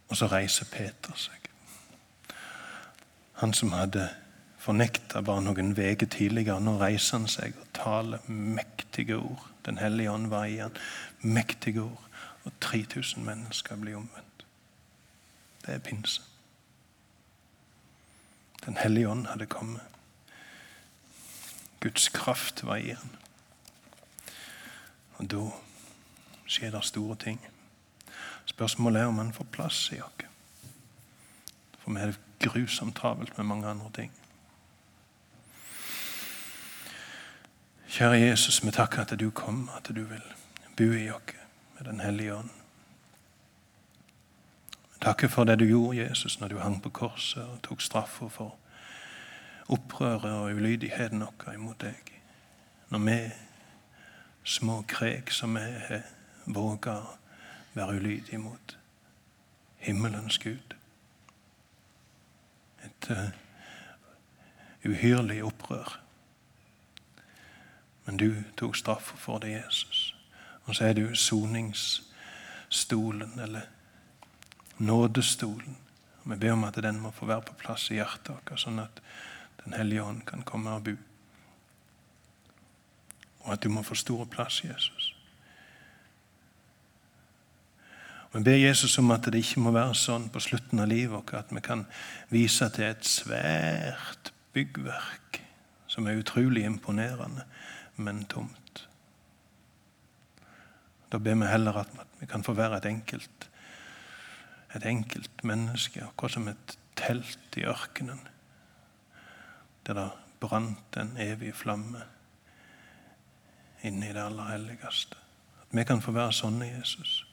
Og 0.09 0.17
så 0.17 0.27
reiser 0.31 0.69
Peter 0.71 1.17
seg. 1.19 1.49
Han 3.43 3.53
som 3.53 3.73
hadde 3.75 4.07
fornekta 4.65 5.21
bare 5.21 5.45
noen 5.45 5.75
uker 5.77 6.09
tidligere. 6.09 6.61
Nå 6.61 6.79
reiser 6.81 7.19
han 7.19 7.29
seg 7.29 7.57
og 7.61 7.73
taler 7.77 8.25
mektige 8.29 9.19
ord. 9.19 9.43
Den 9.67 9.79
hellige 9.79 10.13
ånd 10.13 10.31
var 10.33 10.49
i 10.49 10.61
han. 10.63 10.77
Mektige 11.21 11.85
ord. 11.85 12.01
Og 12.45 12.53
3000 12.61 13.25
mennesker 13.25 13.77
blir 13.81 13.97
omvendt. 13.97 14.47
Det 15.65 15.75
er 15.75 15.85
pinse. 15.85 16.23
Den 18.65 18.77
hellige 18.81 19.09
ånd 19.09 19.27
hadde 19.27 19.47
kommet. 19.47 19.83
Guds 21.81 22.09
kraft 22.09 22.65
var 22.65 22.81
i 22.81 22.97
han. 22.97 23.17
Og 25.21 25.29
da 25.31 25.45
skjer 26.49 26.73
det 26.73 26.85
store 26.85 27.17
ting. 27.21 27.41
Spørsmålet 28.49 29.03
er 29.03 29.13
om 29.13 29.21
han 29.21 29.33
får 29.33 29.53
plass 29.53 29.87
i 29.93 30.01
oss. 30.01 30.29
For 31.81 31.93
vi 31.93 32.01
har 32.01 32.13
det 32.13 32.21
grusomt 32.41 32.97
travelt 32.97 33.37
med 33.37 33.47
mange 33.47 33.69
andre 33.69 33.91
ting. 33.93 34.13
Kjære 37.95 38.13
Jesus, 38.13 38.65
vi 38.67 38.71
takker 38.71 39.01
at 39.01 39.21
du 39.21 39.31
kom, 39.31 39.71
at 39.77 39.87
du 39.97 40.03
vil 40.03 40.23
bo 40.77 40.83
i 40.83 41.11
oss 41.11 41.35
med 41.79 41.87
Den 41.87 42.01
hellige 42.01 42.35
ånd. 42.35 42.51
Takker 45.01 45.29
for 45.29 45.45
det 45.45 45.59
du 45.59 45.65
gjorde, 45.65 45.99
Jesus, 45.99 46.41
når 46.41 46.49
du 46.49 46.59
hang 46.59 46.83
på 46.83 46.91
korset 46.91 47.43
og 47.43 47.63
tok 47.63 47.81
straffa 47.81 48.27
for 48.29 48.57
opprøret 49.69 50.33
og 50.33 50.57
ulydigheten 50.57 51.23
vår 51.23 51.55
imot 51.55 51.81
deg. 51.81 52.13
Når 52.91 52.99
vi, 52.99 53.19
små 54.45 54.83
krek 54.83 55.31
som 55.31 55.55
vi 55.55 55.61
har 55.63 56.03
våga 56.47 56.99
å 56.99 57.17
være 57.75 58.01
ulydige 58.01 58.39
mot 58.39 58.79
himmelens 59.79 60.39
Gud. 60.39 60.75
Et 62.85 63.11
uh, 63.11 63.31
uhyrlig 64.85 65.45
opprør. 65.45 66.04
Men 68.05 68.17
du 68.17 68.43
tok 68.57 68.77
straffa 68.77 69.17
for 69.17 69.39
det, 69.39 69.51
Jesus. 69.51 70.17
Og 70.65 70.77
så 70.77 70.85
er 70.85 70.93
du 70.93 71.15
soningsstolen, 71.15 73.41
eller 73.41 73.61
nådestolen. 74.79 75.77
Og 76.25 76.31
Vi 76.31 76.37
ber 76.37 76.53
om 76.53 76.65
at 76.65 76.75
den 76.75 77.01
må 77.01 77.11
få 77.11 77.27
være 77.27 77.43
på 77.43 77.55
plass 77.55 77.91
i 77.91 77.95
hjertet 77.95 78.29
vårt, 78.29 78.61
sånn 78.61 78.79
at 78.79 79.01
Den 79.65 79.73
hellige 79.73 80.03
ånd 80.03 80.27
kan 80.27 80.43
komme 80.43 80.71
og 80.71 80.85
bo. 80.85 80.97
Og 83.41 83.53
at 83.53 83.63
du 83.63 83.69
må 83.69 83.83
få 83.83 83.95
stor 83.95 84.25
plass, 84.25 84.65
Jesus. 84.65 85.15
Og 88.33 88.39
Vi 88.39 88.45
ber 88.45 88.57
Jesus 88.57 88.99
om 88.99 89.11
at 89.11 89.25
det 89.25 89.41
ikke 89.41 89.61
må 89.61 89.71
være 89.71 89.95
sånn 89.95 90.29
på 90.29 90.41
slutten 90.41 90.81
av 90.81 90.91
livet 90.91 91.15
vårt 91.15 91.35
at 91.39 91.55
vi 91.55 91.61
kan 91.61 91.87
vise 92.29 92.69
til 92.75 92.85
et 92.85 93.07
svært 93.07 94.33
byggverk 94.53 95.41
som 95.87 96.07
er 96.07 96.19
utrolig 96.19 96.65
imponerende, 96.67 97.47
men 97.97 98.25
tomt. 98.25 98.89
Da 101.13 101.19
ber 101.19 101.35
vi 101.35 101.47
heller 101.47 101.77
at 101.85 101.91
vi 102.21 102.27
kan 102.27 102.45
få 102.45 102.53
være 102.53 102.77
et 102.79 102.87
enkelt, 102.91 103.51
et 104.75 104.87
enkelt 104.87 105.45
menneske, 105.45 106.03
akkurat 106.03 106.33
som 106.33 106.49
et 106.49 106.79
telt 106.97 107.57
i 107.57 107.67
ørkenen, 107.71 108.21
der 109.87 109.95
det 109.95 110.11
brant 110.41 110.97
en 110.97 111.17
evig 111.21 111.55
flamme 111.55 112.03
inne 113.85 114.09
i 114.09 114.13
det 114.13 114.25
aller 114.25 114.51
helligste. 114.51 115.17
At 115.63 115.79
vi 115.79 115.85
kan 115.85 116.03
få 116.03 116.13
være 116.17 116.33
sånne, 116.33 116.67
Jesus. 116.67 117.27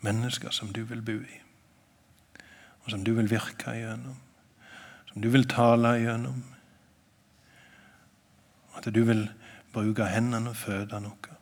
Mennesker 0.00 0.50
som 0.54 0.72
du 0.72 0.84
vil 0.86 1.02
bo 1.02 1.18
i, 1.18 1.40
og 2.84 2.90
som 2.90 3.04
du 3.04 3.12
vil 3.16 3.30
virke 3.30 3.74
gjennom, 3.74 4.16
som 5.10 5.22
du 5.22 5.28
vil 5.34 5.48
tale 5.50 5.96
gjennom. 5.98 6.44
At 8.78 8.94
du 8.94 9.04
vil 9.04 9.26
bruke 9.72 10.06
hendene 10.06 10.50
og 10.50 10.56
føde 10.56 10.94
våre 10.94 11.36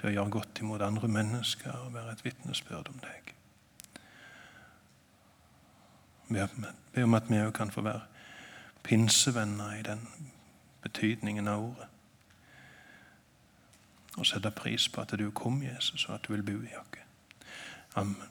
til 0.00 0.08
å 0.08 0.12
gjøre 0.14 0.32
godt 0.32 0.60
imot 0.62 0.82
andre 0.82 1.08
mennesker 1.12 1.76
og 1.76 1.92
være 1.94 2.14
et 2.16 2.24
vitnesbyrd 2.24 2.88
om 2.88 3.02
deg. 3.04 3.34
Be 6.94 7.04
om 7.04 7.14
at 7.18 7.28
vi 7.28 7.42
òg 7.42 7.52
kan 7.52 7.70
få 7.70 7.84
være 7.84 8.06
pinsevenner 8.82 9.76
i 9.76 9.82
den 9.84 10.06
betydningen 10.82 11.48
av 11.48 11.64
ordet. 11.68 11.88
Og 14.16 14.26
sette 14.26 14.50
pris 14.50 14.88
på 14.88 15.04
at 15.04 15.12
du 15.18 15.30
kom, 15.30 15.62
Jesus, 15.62 16.08
og 16.08 16.14
at 16.14 16.26
du 16.26 16.32
vil 16.32 16.42
bo 16.42 16.62
i 16.64 16.76
oss. 16.80 17.04
Amen. 17.94 18.29